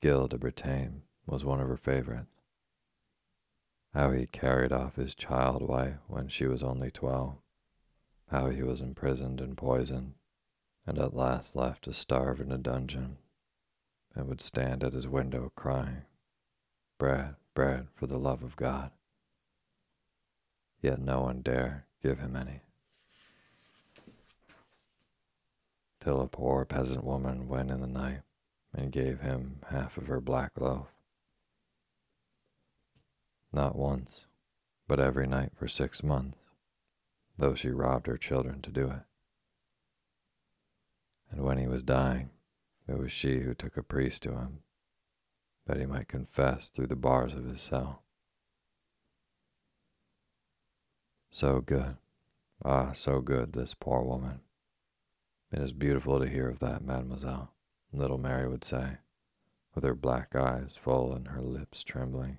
[0.02, 2.30] Gilles de Bretagne was one of her favorites.
[3.94, 7.36] How he carried off his child wife when she was only twelve,
[8.28, 10.14] how he was imprisoned and poisoned,
[10.86, 13.18] and at last left to starve in a dungeon,
[14.14, 16.02] and would stand at his window crying,
[16.98, 18.92] Bread, bread, for the love of God
[20.80, 22.60] yet no one dare give him any.
[26.00, 28.22] Till a poor peasant woman went in the night
[28.74, 30.88] and gave him half of her black loaf.
[33.52, 34.26] Not once,
[34.86, 36.38] but every night for six months,
[37.38, 39.02] though she robbed her children to do it.
[41.30, 42.30] And when he was dying,
[42.86, 44.60] it was she who took a priest to him,
[45.66, 48.02] that he might confess through the bars of his cell.
[51.30, 51.96] So good.
[52.64, 54.40] Ah, so good, this poor woman.
[55.52, 57.52] It is beautiful to hear of that, mademoiselle,
[57.92, 58.98] little Mary would say,
[59.74, 62.38] with her black eyes full and her lips trembling.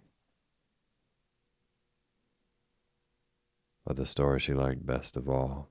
[3.85, 5.69] But the story she liked best of all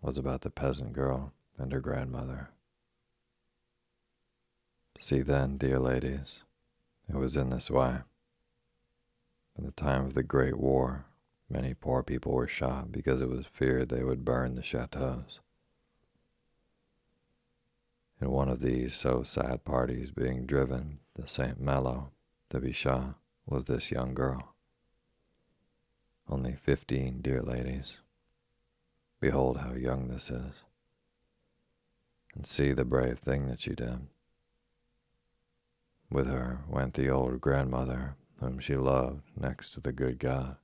[0.00, 2.50] was about the peasant girl and her grandmother.
[4.98, 6.42] See then, dear ladies,
[7.08, 7.98] it was in this way.
[9.56, 11.06] In the time of the Great War,
[11.48, 15.40] Many poor people were shot because it was feared they would burn the chateaus.
[18.20, 21.60] In one of these so sad parties being driven to St.
[21.60, 22.10] Malo
[22.58, 24.54] be shot was this young girl.
[26.28, 27.98] Only fifteen, dear ladies.
[29.20, 30.54] Behold how young this is.
[32.34, 34.06] And see the brave thing that she did.
[36.10, 40.56] With her went the old grandmother whom she loved next to the good God.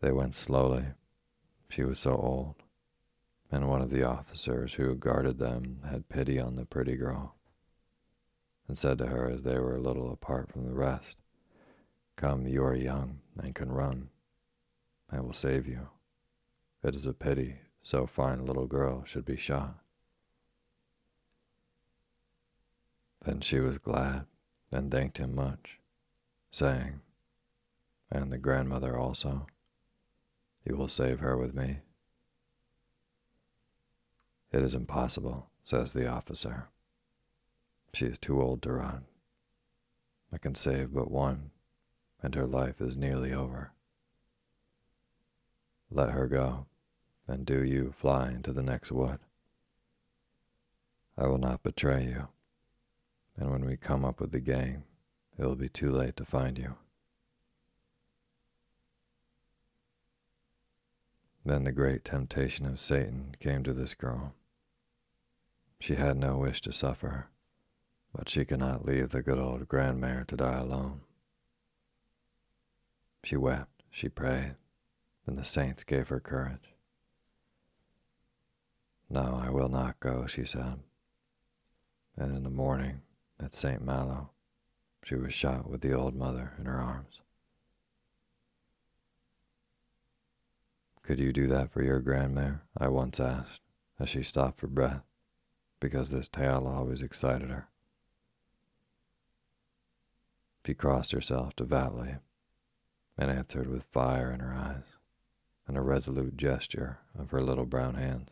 [0.00, 0.86] They went slowly.
[1.68, 2.56] She was so old,
[3.50, 7.34] and one of the officers who guarded them had pity on the pretty girl
[8.68, 11.20] and said to her as they were a little apart from the rest,
[12.14, 14.10] Come, you are young and can run.
[15.10, 15.88] I will save you.
[16.84, 19.74] It is a pity so fine a little girl should be shot.
[23.24, 24.26] Then she was glad
[24.70, 25.80] and thanked him much,
[26.50, 27.00] saying,
[28.10, 29.46] And the grandmother also.
[30.64, 31.78] You will save her with me.
[34.52, 36.68] It is impossible, says the officer.
[37.94, 39.04] She is too old to run.
[40.32, 41.50] I can save but one,
[42.22, 43.72] and her life is nearly over.
[45.90, 46.66] Let her go,
[47.26, 49.18] and do you fly into the next wood.
[51.16, 52.28] I will not betray you,
[53.36, 54.84] and when we come up with the gang,
[55.38, 56.76] it will be too late to find you.
[61.44, 64.34] Then the great temptation of Satan came to this girl.
[65.80, 67.28] She had no wish to suffer,
[68.14, 71.00] but she could not leave the good old grandmare to die alone.
[73.24, 74.56] She wept, she prayed,
[75.26, 76.74] and the saints gave her courage.
[79.08, 80.80] No, I will not go, she said.
[82.14, 83.00] And in the morning,
[83.42, 83.82] at St.
[83.82, 84.30] Malo,
[85.02, 87.22] she was shot with the old mother in her arms.
[91.02, 92.60] Could you do that for your grandmare?
[92.76, 93.60] I once asked,
[93.98, 95.09] as she stopped for breath
[95.80, 97.68] because this tale always excited her.
[100.66, 102.16] She crossed herself devoutly
[103.16, 104.84] and answered with fire in her eyes
[105.66, 108.30] and a resolute gesture of her little brown hands.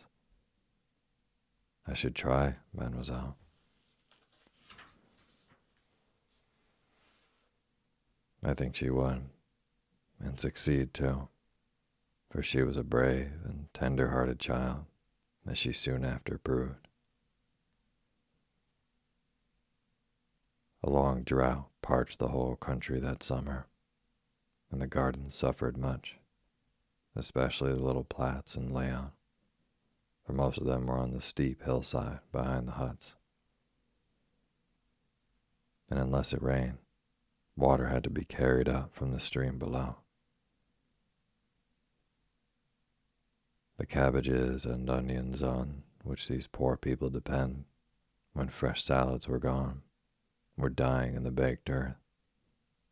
[1.86, 3.36] I should try, mademoiselle.
[8.42, 9.22] I think she would,
[10.20, 11.28] and succeed too,
[12.30, 14.84] for she was a brave and tender hearted child,
[15.46, 16.87] as she soon after proved.
[20.88, 23.66] A long drought parched the whole country that summer,
[24.70, 26.16] and the gardens suffered much,
[27.14, 29.10] especially the little Platts and Lehon
[30.24, 33.16] for most of them were on the steep hillside behind the huts.
[35.90, 36.78] And unless it rained,
[37.54, 39.96] water had to be carried up from the stream below.
[43.76, 47.66] The cabbages and onions on which these poor people depend,
[48.32, 49.82] when fresh salads were gone,
[50.58, 51.96] were dying in the baked earth,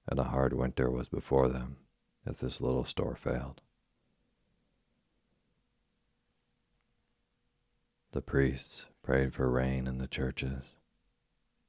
[0.08, 1.76] and a hard winter was before them
[2.24, 3.60] if this little store failed.
[8.12, 10.64] The priests prayed for rain in the churches,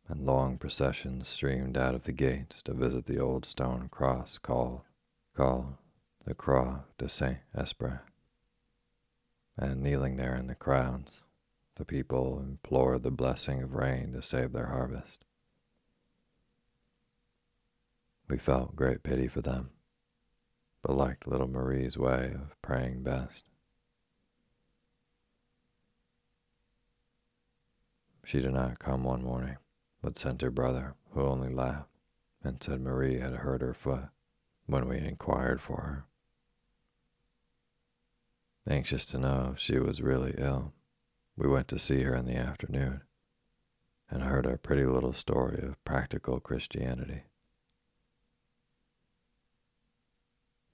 [0.07, 4.81] and long processions streamed out of the gates to visit the old stone cross called,
[5.35, 5.75] called
[6.25, 7.99] the Croix de Saint Esprit.
[9.57, 11.21] And kneeling there in the crowds,
[11.75, 15.25] the people implored the blessing of rain to save their harvest.
[18.27, 19.69] We felt great pity for them,
[20.81, 23.45] but liked little Marie's way of praying best.
[28.25, 29.55] She did not come one morning,
[30.01, 31.89] but sent her brother, who only laughed,
[32.43, 34.09] and said Marie had hurt her foot
[34.65, 36.05] when we inquired for her.
[38.69, 40.73] Anxious to know if she was really ill,
[41.37, 43.03] we went to see her in the afternoon
[44.09, 47.23] and heard a pretty little story of practical Christianity.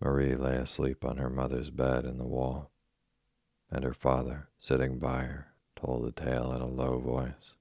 [0.04, 2.72] Marie lay asleep on her mother's bed in the wall,
[3.72, 7.54] and her father, sitting by her, told the tale in a low voice,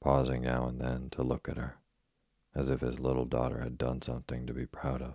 [0.00, 1.76] pausing now and then to look at her,
[2.56, 5.14] as if his little daughter had done something to be proud of.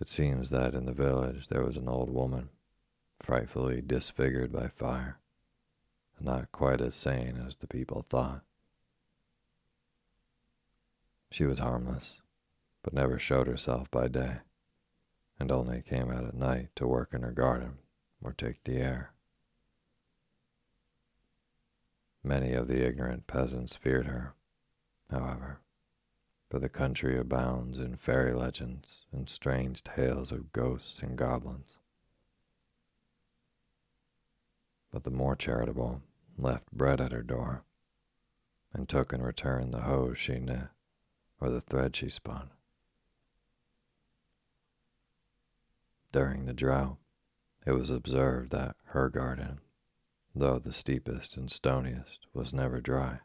[0.00, 2.48] It seems that in the village there was an old woman,
[3.20, 5.20] frightfully disfigured by fire,
[6.16, 8.42] and not quite as sane as the people thought.
[11.30, 12.20] She was harmless,
[12.86, 14.36] but never showed herself by day,
[15.40, 17.78] and only came out at night to work in her garden
[18.22, 19.10] or take the air.
[22.22, 24.34] Many of the ignorant peasants feared her,
[25.10, 25.58] however,
[26.48, 31.78] for the country abounds in fairy legends and strange tales of ghosts and goblins.
[34.92, 36.02] But the more charitable
[36.38, 37.64] left bread at her door
[38.72, 40.68] and took in return the hose she knit
[41.40, 42.50] or the thread she spun.
[46.16, 46.96] During the drought,
[47.66, 49.60] it was observed that her garden,
[50.34, 53.20] though the steepest and stoniest, was never dry.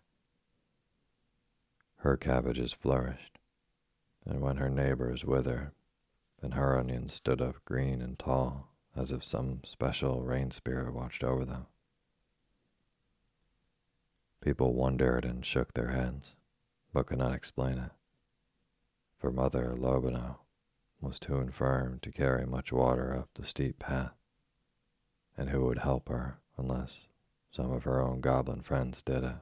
[2.00, 3.40] Her cabbages flourished,
[4.26, 5.72] and when her neighbors withered,
[6.42, 11.24] and her onions stood up green and tall, as if some special rain spirit watched
[11.24, 11.68] over them.
[14.42, 16.36] People wondered and shook their heads,
[16.92, 17.92] but could not explain it.
[19.18, 20.40] For Mother Lobineau
[21.02, 24.14] was too infirm to carry much water up the steep path
[25.38, 27.08] and who would help her unless
[27.52, 29.36] some of her own goblin friends did it.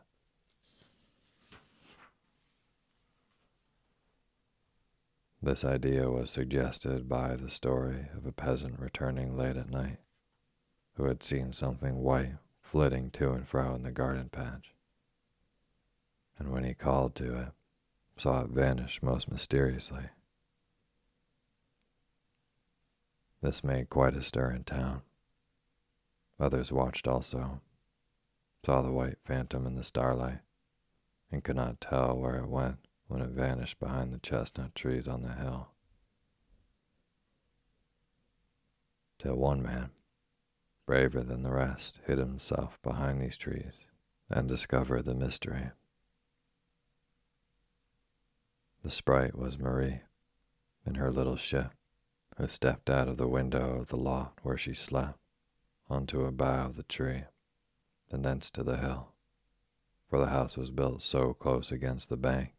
[5.41, 9.99] This idea was suggested by the story of a peasant returning late at night
[10.95, 14.74] who had seen something white flitting to and fro in the garden patch.
[16.38, 17.51] And when he called to it,
[18.18, 20.10] saw it vanish most mysteriously.
[23.41, 25.01] This made quite a stir in town.
[26.39, 27.61] Others watched also,
[28.65, 30.39] saw the white phantom in the starlight,
[31.31, 35.21] and could not tell where it went when it vanished behind the chestnut trees on
[35.21, 35.69] the hill.
[39.17, 39.91] Till one man,
[40.85, 43.85] braver than the rest, hid himself behind these trees
[44.29, 45.71] and discovered the mystery.
[48.83, 50.01] The sprite was Marie
[50.85, 51.73] in her little ship,
[52.39, 55.19] who stepped out of the window of the loft where she slept
[55.89, 57.23] onto a bough of the tree,
[58.11, 59.11] and thence to the hill,
[60.09, 62.53] for the house was built so close against the bank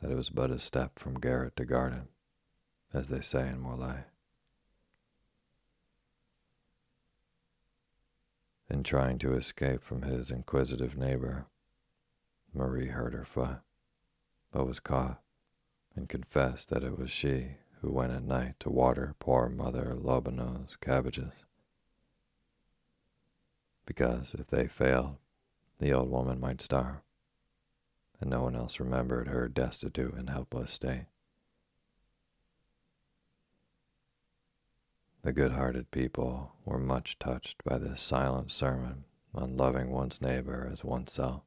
[0.00, 2.08] that it was but a step from garret to garden,
[2.94, 4.04] as they say in Morlaix.
[8.70, 11.46] In trying to escape from his inquisitive neighbor,
[12.54, 13.58] Marie hurt her foot,
[14.52, 15.20] but was caught
[15.96, 20.76] and confessed that it was she who went at night to water poor Mother Lobanau's
[20.80, 21.32] cabbages.
[23.84, 25.16] Because if they failed,
[25.80, 27.02] the old woman might starve,
[28.20, 31.06] and no one else remembered her destitute and helpless state.
[35.22, 39.04] The good hearted people were much touched by this silent sermon
[39.34, 41.42] on loving one's neighbor as oneself.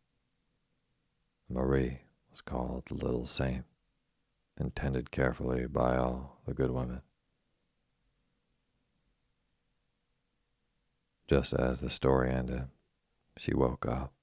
[1.49, 3.65] Marie was called the Little Saint,
[4.59, 7.01] intended carefully by all the good women.
[11.27, 12.67] Just as the story ended,
[13.37, 14.13] she woke up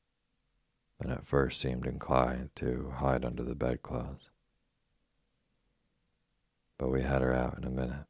[1.01, 4.31] and at first seemed inclined to hide under the bedclothes.
[6.79, 8.07] But we had her out in a minute,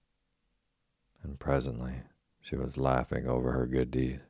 [1.23, 2.03] and presently
[2.41, 4.21] she was laughing over her good deed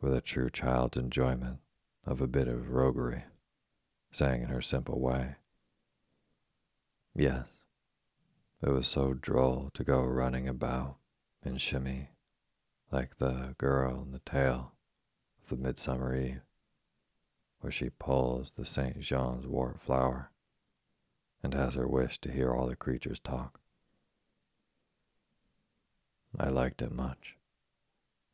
[0.00, 1.58] with a true child's enjoyment
[2.06, 3.24] of a bit of roguery,
[4.12, 5.36] saying in her simple way,
[7.16, 7.46] Yes,
[8.60, 10.96] it was so droll to go running about
[11.44, 12.10] and shimmy
[12.90, 14.72] like the girl in the tale
[15.40, 16.40] of the Midsummer Eve,
[17.60, 18.98] where she pulls the St.
[18.98, 20.32] Jean's wort flower
[21.40, 23.60] and has her wish to hear all the creatures talk.
[26.36, 27.36] I liked it much,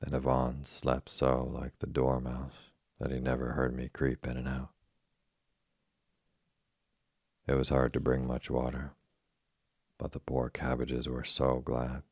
[0.00, 4.48] and Yvon slept so like the dormouse that he never heard me creep in and
[4.48, 4.70] out.
[7.50, 8.92] It was hard to bring much water,
[9.98, 12.04] but the poor cabbages were so glad,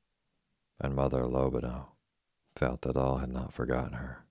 [0.80, 1.90] and Mother Lobanau
[2.56, 4.24] felt that all had not forgotten her.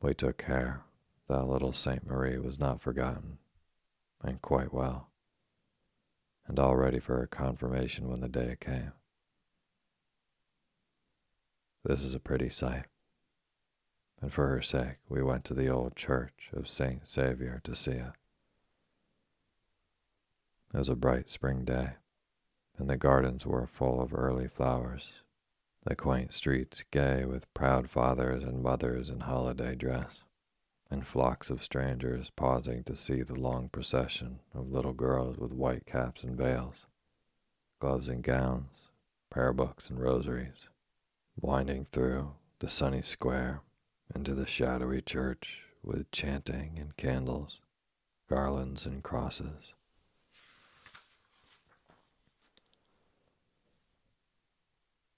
[0.00, 0.84] We took care
[1.28, 3.40] that little Saint Marie was not forgotten,
[4.22, 5.10] and quite well,
[6.46, 8.92] and all ready for her confirmation when the day came.
[11.84, 12.86] This is a pretty sight,
[14.20, 17.92] and for her sake we went to the old church of Saint Sauveur to see
[17.92, 18.12] it.
[20.74, 21.92] It was a bright spring day
[22.78, 25.12] and the gardens were full of early flowers,
[25.84, 30.22] the quaint streets gay with proud fathers and mothers in holiday dress,
[30.90, 35.86] and flocks of strangers pausing to see the long procession of little girls with white
[35.86, 36.86] caps and veils,
[37.80, 38.90] gloves and gowns,
[39.30, 40.68] prayer books and rosaries,
[41.40, 43.62] winding through the sunny square
[44.14, 47.60] into the shadowy church with chanting and candles,
[48.28, 49.74] garlands and crosses.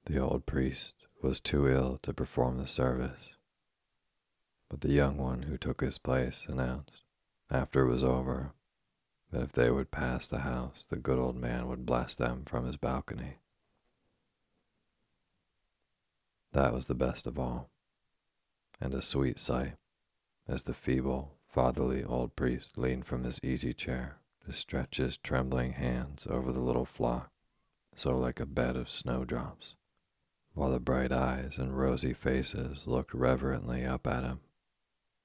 [0.06, 3.32] The old priest was too ill to perform the service,
[4.68, 7.04] but the young one who took his place announced,
[7.50, 8.52] after it was over,
[9.30, 12.66] that if they would pass the house, the good old man would bless them from
[12.66, 13.38] his balcony.
[16.52, 17.68] That was the best of all,
[18.80, 19.74] and a sweet sight
[20.46, 25.72] as the feeble, fatherly old priest leaned from his easy chair to stretch his trembling
[25.72, 27.30] hands over the little flock,
[27.94, 29.74] so like a bed of snowdrops
[30.58, 34.40] while the bright eyes and rosy faces looked reverently up at him,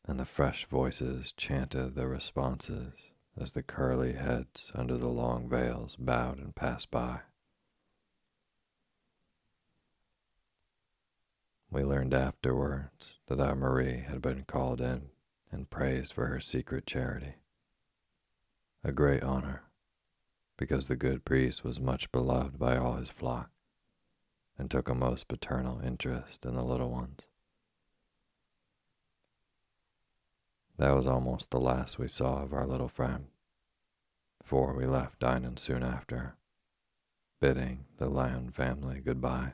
[0.05, 2.93] and the fresh voices chanted their responses
[3.35, 7.19] as the curly heads under the long veils bowed and passed by.
[11.73, 15.09] We learned afterwards that our Marie had been called in
[15.51, 17.33] and praised for her secret charity.
[18.83, 19.63] A great honor,
[20.55, 23.49] because the good priest was much beloved by all his flock
[24.55, 27.21] and took a most paternal interest in the little ones.
[30.77, 33.29] That was almost the last we saw of our little friend,
[34.43, 36.35] for we left Dinan soon after,
[37.39, 39.53] bidding the Lehon family goodbye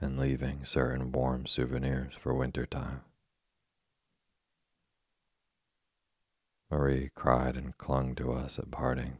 [0.00, 3.02] and leaving certain warm souvenirs for winter time.
[6.70, 9.18] Marie cried and clung to us at parting,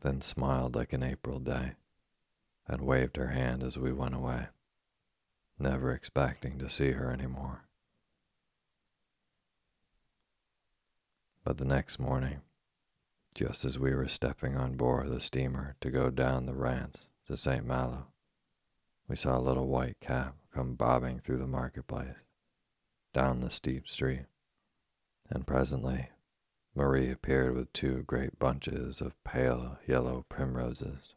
[0.00, 1.72] then smiled like an April day
[2.66, 4.46] and waved her hand as we went away,
[5.58, 7.64] never expecting to see her any more.
[11.44, 12.40] But the next morning,
[13.34, 17.36] just as we were stepping on board the steamer to go down the Rance to
[17.36, 17.66] St.
[17.66, 18.11] Malo,
[19.12, 22.16] we saw a little white cap come bobbing through the marketplace,
[23.12, 24.24] down the steep street,
[25.28, 26.08] and presently
[26.74, 31.12] Marie appeared with two great bunches of pale yellow primroses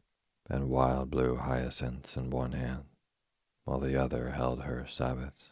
[0.50, 2.84] and wild blue hyacinths in one hand,
[3.64, 5.52] while the other held her sabots,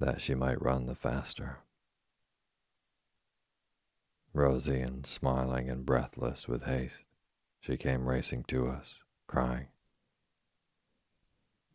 [0.00, 1.58] that she might run the faster.
[4.32, 7.04] Rosy and smiling and breathless with haste,
[7.60, 8.96] she came racing to us,
[9.28, 9.68] crying,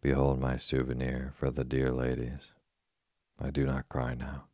[0.03, 2.51] Behold my souvenir for the dear ladies.
[3.39, 4.47] I do not cry now.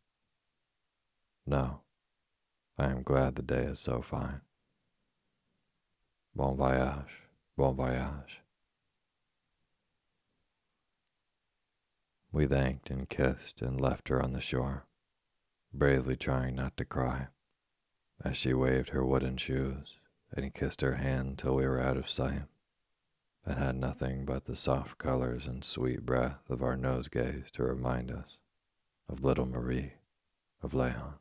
[1.47, 1.81] No,
[2.77, 4.41] I am glad the day is so fine.
[6.35, 7.23] Bon voyage,
[7.57, 8.41] bon voyage.
[12.31, 14.85] We thanked and kissed and left her on the shore,
[15.73, 17.29] bravely trying not to cry,
[18.23, 19.95] as she waved her wooden shoes
[20.31, 22.43] and kissed her hand till we were out of sight,
[23.45, 28.11] and had nothing but the soft colors and sweet breath of our nosegays to remind
[28.11, 28.37] us
[29.07, 29.93] of little Marie
[30.61, 31.13] of Lehon.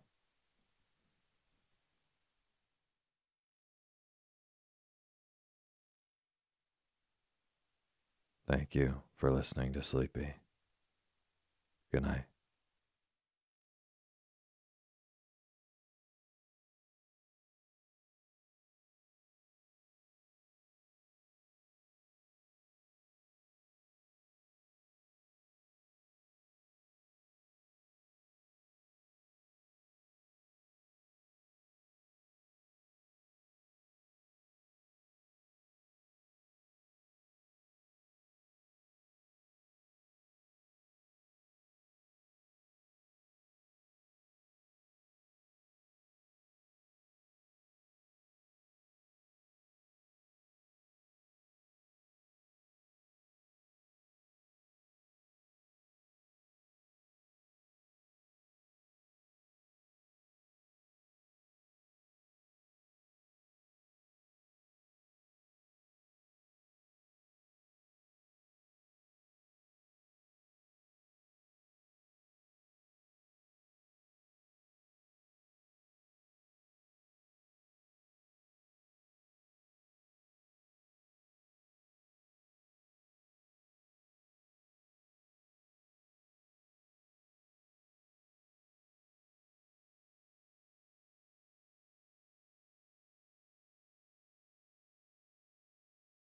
[8.48, 10.34] Thank you for listening to Sleepy.
[11.92, 12.24] Good night.